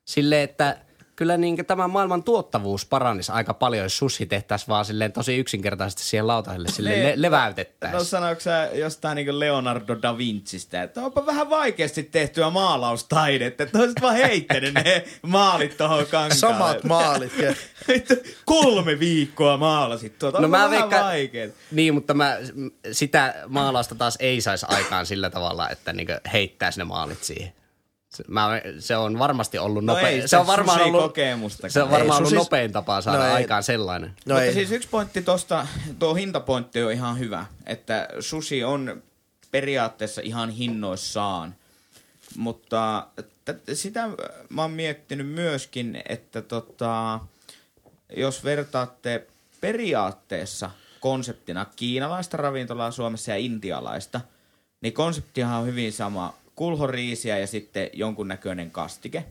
Silleen, 0.05 0.43
että 0.43 0.77
kyllä 1.17 1.37
niin 1.37 1.65
tämä 1.65 1.87
maailman 1.87 2.23
tuottavuus 2.23 2.85
paranisi 2.85 3.31
aika 3.31 3.53
paljon, 3.53 3.83
jos 3.83 3.97
sushi 3.97 4.25
tehtäisiin 4.25 4.67
vaan 4.67 4.85
silleen 4.85 5.11
tosi 5.11 5.37
yksinkertaisesti 5.37 6.03
siihen 6.03 6.27
lautaselle 6.27 6.67
silleen 6.71 7.03
le- 7.05 7.15
No 7.15 7.21
leväytettäisiin. 7.21 8.05
sanoiko 8.05 8.41
sä 8.41 8.69
jostain 8.73 9.15
niin 9.15 9.39
Leonardo 9.39 9.97
da 10.01 10.17
Vincistä, 10.17 10.83
että 10.83 11.01
onpa 11.01 11.25
vähän 11.25 11.49
vaikeasti 11.49 12.03
tehtyä 12.03 12.49
maalaustaidetta, 12.49 13.63
että 13.63 13.79
olisit 13.79 14.01
vaan 14.01 14.15
heittänyt 14.15 14.73
ne 14.73 15.03
maalit 15.21 15.77
tohon 15.77 15.99
kankaalle. 15.99 16.35
Samat 16.35 16.83
maalit. 16.83 17.31
ke- 17.37 17.55
Vittu, 17.87 18.13
Kolme 18.45 18.99
viikkoa 18.99 19.57
maalasit 19.57 20.19
tuota. 20.19 20.41
No 20.41 20.47
mä 20.47 20.57
vähän 20.57 20.71
veikkaan, 20.71 21.05
vaikeet. 21.05 21.55
niin, 21.71 21.93
mutta 21.93 22.13
mä, 22.13 22.37
sitä 22.91 23.33
maalausta 23.47 23.95
taas 23.95 24.17
ei 24.19 24.41
saisi 24.41 24.65
aikaan 24.69 25.05
sillä 25.05 25.29
tavalla, 25.29 25.69
että 25.69 25.93
niin 25.93 26.07
heittäisi 26.33 26.79
ne 26.79 26.83
maalit 26.83 27.23
siihen. 27.23 27.53
Se, 28.09 28.23
mä, 28.27 28.49
se 28.79 28.97
on 28.97 29.19
varmasti 29.19 29.57
ollut 29.57 29.85
No 29.85 29.93
nopea. 29.93 30.09
ei 30.09 30.21
se 30.21 30.27
sitä 30.27 30.39
on 30.39 30.47
varmaan 30.47 30.81
ollut, 30.81 31.01
sushi-kokemustakaan. 31.01 31.71
se 31.71 31.83
on 31.83 31.91
varmaan 31.91 32.11
Ei, 32.23 32.27
ollut 32.27 32.33
nopein 32.43 32.71
tapa 32.71 33.01
saada 33.01 33.17
No 33.19 33.25
ei. 33.25 33.31
aikaan 33.31 33.63
sellainen. 33.63 34.09
No 34.25 34.33
Mutta 34.35 34.43
ei. 34.43 34.53
siis 34.53 34.71
yksi 34.71 34.87
pointti 34.87 35.21
tosta, 35.21 35.67
tuo 35.99 36.13
hintapointti 36.15 36.83
on 36.83 36.91
ihan 36.91 37.19
hyvä, 37.19 37.45
että 37.65 38.07
sushi 38.19 38.63
on 38.63 39.03
periaatteessa 39.51 40.21
ihan 40.21 40.49
hinnoissaan. 40.49 41.55
Mutta 42.37 43.07
t- 43.45 43.49
sitä 43.73 44.09
mä 44.49 44.61
oon 44.61 44.71
miettinyt 44.71 45.27
myöskin, 45.27 46.01
että 46.09 46.41
tota, 46.41 47.19
jos 48.17 48.43
vertaatte 48.43 49.27
periaatteessa 49.61 50.71
konseptina 50.99 51.65
kiinalaista 51.75 52.37
ravintolaa 52.37 52.91
Suomessa 52.91 53.31
ja 53.31 53.37
intialaista, 53.37 54.21
niin 54.81 54.93
konseptihan 54.93 55.59
on 55.61 55.65
hyvin 55.67 55.93
sama. 55.93 56.33
Kulhoriisiä 56.57 57.37
ja 57.37 57.47
sitten 57.47 57.89
jonkunnäköinen 57.93 58.71
kastike 58.71 59.25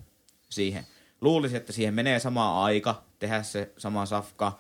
siihen. 0.49 0.87
Luulisin, 1.21 1.57
että 1.57 1.73
siihen 1.73 1.95
menee 1.95 2.19
sama 2.19 2.65
aika 2.65 3.03
tehdä 3.19 3.43
se 3.43 3.73
sama 3.79 4.07
safka, 4.07 4.59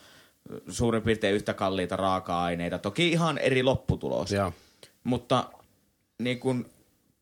suurin 0.68 1.02
piirtein 1.02 1.34
yhtä 1.34 1.54
kalliita 1.54 1.96
raaka-aineita. 1.96 2.78
Toki 2.78 3.08
ihan 3.08 3.38
eri 3.38 3.62
lopputulos. 3.62 4.32
Joo. 4.32 4.52
Mutta 5.04 5.50
niin 6.18 6.40
kun, 6.40 6.70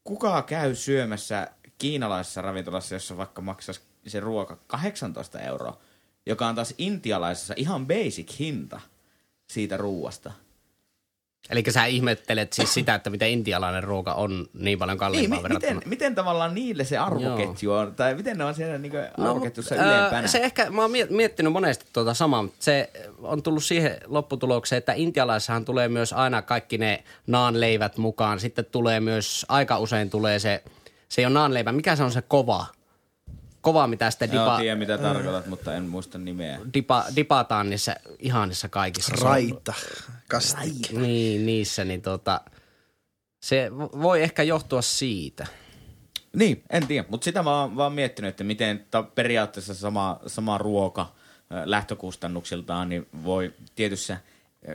kuka 0.04 0.42
käy 0.42 0.74
syömässä 0.74 1.48
kiinalaisessa 1.78 2.42
ravintolassa, 2.42 2.94
jossa 2.94 3.16
vaikka 3.16 3.42
maksaisi 3.42 3.80
se 4.06 4.20
ruoka 4.20 4.58
18 4.66 5.40
euroa, 5.40 5.80
joka 6.26 6.46
on 6.46 6.54
taas 6.54 6.74
intialaisessa 6.78 7.54
ihan 7.56 7.86
basic 7.86 8.38
hinta 8.38 8.80
siitä 9.46 9.76
ruuasta. 9.76 10.32
Eli 11.50 11.64
sä 11.70 11.84
ihmettelet 11.84 12.52
siis 12.52 12.74
sitä, 12.74 12.94
että 12.94 13.10
miten 13.10 13.28
intialainen 13.30 13.84
ruoka 13.84 14.14
on 14.14 14.46
niin 14.54 14.78
paljon 14.78 14.94
Niin, 14.94 14.98
kalliimpaa 14.98 15.38
mi- 15.38 15.42
verrattuna. 15.42 15.74
miten, 15.74 15.88
miten 15.88 16.14
tavallaan 16.14 16.54
niille 16.54 16.84
se 16.84 16.98
arvoketju 16.98 17.72
on, 17.72 17.94
tai 17.94 18.14
miten 18.14 18.38
ne 18.38 18.44
on 18.44 18.54
siellä 18.54 18.78
niin 18.78 18.92
arvoketjussa 19.18 19.74
mut, 19.74 19.84
ylempänä? 19.84 20.28
Se 20.28 20.38
ehkä, 20.38 20.70
mä 20.70 20.82
oon 20.82 20.90
miet- 20.90 21.10
miettinyt 21.10 21.52
monesti 21.52 21.84
tuota 21.92 22.14
samaa, 22.14 22.42
mutta 22.42 22.56
se 22.60 22.90
on 23.22 23.42
tullut 23.42 23.64
siihen 23.64 23.96
lopputulokseen, 24.06 24.78
että 24.78 24.92
intialaissahan 24.92 25.64
tulee 25.64 25.88
myös 25.88 26.12
aina 26.12 26.42
kaikki 26.42 26.78
ne 26.78 27.04
naanleivät 27.26 27.96
mukaan. 27.96 28.40
Sitten 28.40 28.64
tulee 28.64 29.00
myös, 29.00 29.46
aika 29.48 29.78
usein 29.78 30.10
tulee 30.10 30.38
se, 30.38 30.62
se 31.08 31.20
ei 31.20 31.26
ole 31.26 31.34
naanleivä, 31.34 31.72
mikä 31.72 31.96
se 31.96 32.02
on 32.02 32.12
se 32.12 32.22
kova? 32.22 32.66
Kova, 33.64 33.86
mitä 33.86 34.10
sitten 34.10 34.32
Joo, 34.32 34.44
dipa, 34.44 34.58
tiedän 34.58 34.78
mitä 34.78 34.98
tarkoitat, 34.98 35.46
mutta 35.46 35.74
en 35.74 35.82
muista 35.84 36.18
nimeä. 36.18 36.60
dipa, 36.74 37.04
dipataan 37.16 37.70
niissä 37.70 37.96
ihanissa 38.18 38.68
kaikissa. 38.68 39.14
Raita. 39.22 39.72
Kastike. 40.28 40.92
Niin, 40.92 41.46
niissä, 41.46 41.84
niin 41.84 42.02
tota, 42.02 42.40
se 43.42 43.68
vo- 43.68 44.02
voi 44.02 44.22
ehkä 44.22 44.42
johtua 44.42 44.82
siitä. 44.82 45.46
Niin, 46.36 46.62
en 46.70 46.86
tiedä, 46.86 47.08
mutta 47.10 47.24
sitä 47.24 47.42
mä 47.42 47.60
oon 47.60 47.76
vaan 47.76 47.92
miettinyt, 47.92 48.28
että 48.28 48.44
miten 48.44 48.86
ta- 48.90 49.02
periaatteessa 49.02 49.74
sama, 49.74 50.20
sama 50.26 50.58
ruoka 50.58 51.12
lähtökustannuksiltaan 51.64 52.88
niin 52.88 53.06
voi 53.24 53.54
tietyssä, 53.74 54.16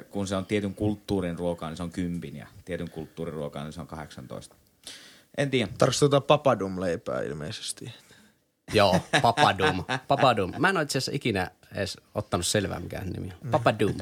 kun 0.10 0.28
se 0.28 0.36
on 0.36 0.46
tietyn 0.46 0.74
kulttuurin 0.76 1.38
ruokaa, 1.40 1.70
niin 1.70 1.78
se 1.78 1.84
on 1.84 1.92
kympin 1.92 2.36
ja 2.36 2.48
tietyn 2.66 2.90
kulttuurin 2.90 3.34
ruokaa, 3.34 3.64
niin 3.64 3.74
se 3.74 3.82
on 3.82 3.88
18. 3.88 4.56
En 5.38 5.50
tiedä. 5.50 5.72
Tarkoitetaan 5.78 6.24
papadum-leipää 6.24 7.22
ilmeisesti. 7.22 7.94
Joo, 8.74 9.00
Papadum. 9.22 9.84
Papadum. 10.08 10.54
Mä 10.58 10.70
en 10.70 10.78
ole 10.78 10.84
itse 10.84 10.98
asiassa 10.98 11.12
ikinä 11.16 11.52
edes 11.76 11.98
ottanut 12.16 12.46
selvää, 12.46 12.80
mikä 12.80 13.00
sen 13.00 13.10
nimi 13.10 13.34
on. 13.46 13.52
Papadum. 13.52 13.94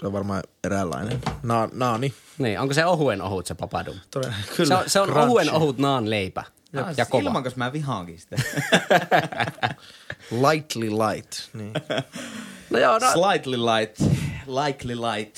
Se 0.00 0.06
on 0.06 0.12
varmaan 0.12 0.42
eräänlainen. 0.64 1.20
Na, 1.42 1.68
naani. 1.72 2.14
Niin, 2.38 2.60
onko 2.60 2.74
se 2.74 2.86
ohuen 2.86 3.22
ohut 3.22 3.46
se 3.46 3.54
Papadum? 3.54 3.96
Todella, 4.10 4.34
Se 4.48 4.54
kyllä. 4.56 4.78
on, 4.78 4.90
se 4.90 5.00
on 5.00 5.08
Crunchy. 5.08 5.26
ohuen 5.30 5.50
ohut 5.52 5.78
naan 5.78 6.10
leipä. 6.10 6.44
Ja, 6.72 6.94
ja 6.96 7.06
kova. 7.06 7.22
Ilmankos 7.22 7.56
mä 7.56 7.72
vihaankin 7.72 8.18
sitä? 8.20 8.36
Lightly 10.50 10.90
light. 10.90 11.32
Niin. 11.52 11.72
No 12.70 12.78
joo, 12.78 12.98
no, 12.98 13.12
Slightly 13.12 13.56
light, 13.58 14.00
likely 14.66 14.94
light. 14.96 15.36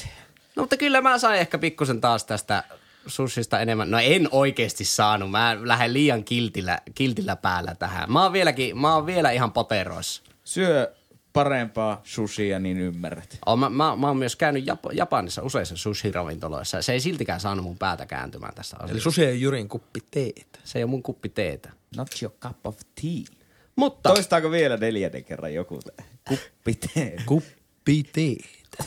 no, 0.57 0.63
mutta 0.63 0.77
kyllä 0.77 1.01
mä 1.01 1.19
sain 1.19 1.41
ehkä 1.41 1.59
pikkusen 1.59 2.01
taas 2.01 2.25
tästä 2.25 2.65
sushista 3.11 3.61
enemmän. 3.61 3.91
No 3.91 3.99
en 3.99 4.29
oikeasti 4.31 4.85
saanut. 4.85 5.31
Mä 5.31 5.57
lähden 5.61 5.93
liian 5.93 6.25
kiltillä, 6.25 6.79
kiltillä 6.95 7.37
päällä 7.37 7.75
tähän. 7.75 8.13
Mä 8.13 8.23
oon, 8.23 8.33
vieläkin, 8.33 8.79
mä 8.79 8.95
oon 8.95 9.07
vielä 9.07 9.31
ihan 9.31 9.53
poteroissa. 9.53 10.23
Syö 10.45 10.95
parempaa 11.33 12.01
sushia, 12.05 12.59
niin 12.59 12.79
ymmärrät. 12.79 13.39
Oon, 13.47 13.59
mä, 13.59 13.69
mä, 13.71 13.97
mä 13.97 14.07
oon 14.07 14.17
myös 14.17 14.37
käynyt 14.37 14.65
Jap- 14.67 14.93
Japanissa 14.93 15.43
useissa 15.43 15.75
sushi-ravintoloissa. 15.77 16.83
Se 16.83 16.93
ei 16.93 17.01
siltikään 17.01 17.41
saanut 17.41 17.65
mun 17.65 17.79
päätä 17.79 18.07
kääntymään 18.07 18.55
tästä 18.55 18.77
asiasta. 18.77 18.93
Eli 18.93 19.01
susi 19.01 19.25
ei 19.25 19.41
Jyrin 19.41 19.69
kuppi 19.69 20.01
teetä. 20.11 20.59
Se 20.65 20.79
ei 20.79 20.83
ole 20.83 20.91
mun 20.91 21.03
kuppi 21.03 21.29
teetä. 21.29 21.71
Not 21.97 22.09
your 22.23 22.35
cup 22.41 22.67
of 22.67 22.79
tea. 23.01 23.37
Mutta 23.77 24.09
Toistaako 24.09 24.51
vielä 24.51 24.77
neljännen 24.77 25.25
kerran 25.25 25.55
joku? 25.55 25.81
Kuppi 26.29 26.75
tee. 26.75 27.17
Kuppi 27.27 28.03
teetä. 28.13 28.85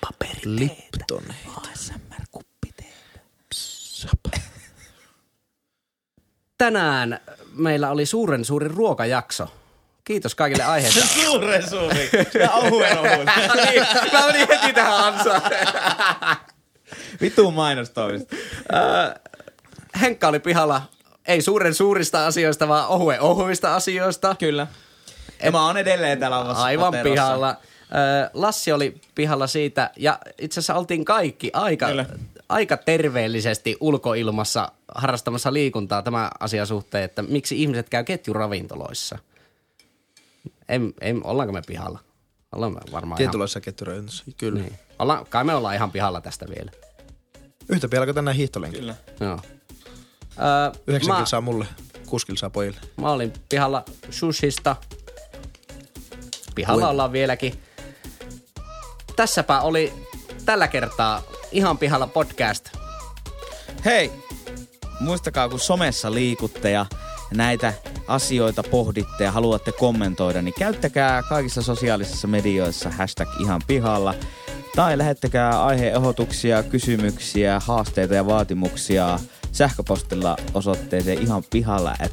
paperiteetä. 0.00 0.64
Lipton. 1.00 1.22
ASMR-kuppiteetä. 1.56 2.13
Tänään 6.64 7.20
meillä 7.54 7.90
oli 7.90 8.06
suuren 8.06 8.44
suuri 8.44 8.68
ruokajakso. 8.68 9.48
Kiitos 10.04 10.34
kaikille 10.34 10.64
aiheesta. 10.64 11.06
Suuren 11.24 11.70
suuri. 11.70 12.10
Ja 12.40 12.50
ohuen 12.52 12.98
ohut. 12.98 13.26
niin, 13.64 13.86
mä 14.12 14.26
menin 14.26 14.48
heti 14.48 14.72
tähän 14.72 14.94
ansaan. 15.04 15.42
Vitu 17.20 17.50
mainostoimista. 17.50 18.36
Henkka 20.00 20.28
oli 20.28 20.40
pihalla, 20.40 20.82
ei 21.26 21.42
suuren 21.42 21.74
suurista 21.74 22.26
asioista, 22.26 22.68
vaan 22.68 22.88
ohuen 22.88 23.20
ohuista 23.20 23.74
asioista. 23.74 24.36
Kyllä. 24.38 24.66
Ja 25.42 25.50
mä 25.50 25.66
oon 25.66 25.76
edelleen 25.76 26.18
täällä 26.18 26.40
Aivan 26.40 26.86
poterossa. 26.86 27.10
pihalla. 27.12 27.48
Ö, 27.48 28.30
Lassi 28.34 28.72
oli 28.72 29.00
pihalla 29.14 29.46
siitä 29.46 29.90
ja 29.96 30.18
itse 30.38 30.60
asiassa 30.60 30.74
oltiin 30.74 31.04
kaikki 31.04 31.50
aika, 31.52 31.86
Kyllä. 31.86 32.06
Aika 32.54 32.76
terveellisesti 32.76 33.76
ulkoilmassa 33.80 34.72
harrastamassa 34.94 35.52
liikuntaa 35.52 36.02
tämän 36.02 36.28
asian 36.40 36.66
suhteen, 36.66 37.04
että 37.04 37.22
miksi 37.22 37.62
ihmiset 37.62 37.88
käy 37.88 38.04
ketjuravintoloissa. 38.04 39.18
En, 40.68 40.94
en, 41.00 41.26
ollaanko 41.26 41.52
me 41.52 41.62
pihalla? 41.66 41.98
Ollaan 42.52 42.72
me 42.72 42.80
varmaan 42.92 43.16
Tietynlaisissa 43.16 43.60
ketjuravintoloissa, 43.60 44.24
kyllä. 44.36 44.60
ihan, 44.60 44.70
niin. 44.72 44.80
ollaan, 44.98 45.26
kai 45.26 45.44
me 45.44 45.54
ollaan 45.54 45.74
ihan 45.74 45.90
pihalla 45.92 46.20
tästä 46.20 46.46
vielä. 46.48 46.70
Yhtä 47.68 47.88
pihalla 47.88 48.06
kuin 48.06 48.14
tänään 48.14 48.36
hiihtolenki. 48.36 48.78
Kyllä. 48.78 48.94
Joo. 49.20 49.40
Öö, 50.38 50.82
Yhdeksän 50.86 51.14
mä, 51.14 51.18
kilsaa 51.18 51.40
mulle, 51.40 51.66
kuusi 52.06 52.26
kilsaa 52.26 52.50
pojille. 52.50 52.80
mä 52.96 53.10
olin 53.12 53.32
pihalla 53.48 53.84
sushista. 54.10 54.76
Pihalla 56.54 56.88
ollaan 56.88 57.12
vieläkin. 57.12 57.54
Tässäpä 59.16 59.60
oli 59.60 59.92
tällä 60.44 60.68
kertaa 60.68 61.22
ihan 61.54 61.78
pihalla 61.78 62.06
podcast. 62.06 62.64
Hei, 63.84 64.12
muistakaa 65.00 65.48
kun 65.48 65.60
somessa 65.60 66.14
liikutte 66.14 66.70
ja 66.70 66.86
näitä 67.34 67.72
asioita 68.06 68.62
pohditte 68.62 69.24
ja 69.24 69.32
haluatte 69.32 69.72
kommentoida, 69.72 70.42
niin 70.42 70.54
käyttäkää 70.58 71.22
kaikissa 71.22 71.62
sosiaalisissa 71.62 72.28
medioissa 72.28 72.90
hashtag 72.90 73.28
ihan 73.40 73.60
pihalla. 73.66 74.14
Tai 74.76 74.98
lähettäkää 74.98 75.64
aiheehdotuksia, 75.64 76.62
kysymyksiä, 76.62 77.60
haasteita 77.66 78.14
ja 78.14 78.26
vaatimuksia 78.26 79.18
sähköpostilla 79.54 80.36
osoitteeseen 80.54 81.22
ihan 81.22 81.44
pihalla 81.50 81.90
at 81.90 82.12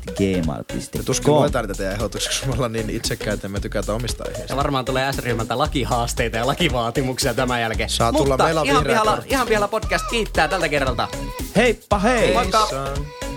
Ja 0.95 1.03
tuskin 1.05 1.33
luetaan 1.33 1.65
niitä 1.65 1.77
teidän 1.77 1.93
ehdotuksia, 1.93 2.29
koska 2.31 2.47
me 2.47 2.53
ollaan 2.53 2.71
niin 2.73 2.89
itsekkäitä, 2.89 3.33
että 3.33 3.47
me 3.47 3.59
tykätään 3.59 3.95
omista 3.95 4.23
aiheista. 4.27 4.53
Ja 4.53 4.57
varmaan 4.57 4.85
tulee 4.85 5.13
S-ryhmältä 5.13 5.57
lakihaasteita 5.57 6.37
ja 6.37 6.47
lakivaatimuksia 6.47 7.33
tämän 7.33 7.61
jälkeen. 7.61 7.89
Saa 7.89 8.11
tulla, 8.11 8.27
Mutta 8.27 8.43
meillä 8.43 8.61
on 8.61 8.67
ihan 8.67 8.83
pihalla, 8.83 9.11
kortti. 9.11 9.29
ihan 9.29 9.47
pihalla 9.47 9.67
podcast 9.67 10.05
kiittää 10.09 10.47
tältä 10.47 10.69
kerralta. 10.69 11.07
Heippa 11.55 11.99
hei! 11.99 12.33
Moikka! 12.33 12.63
On. 12.63 13.30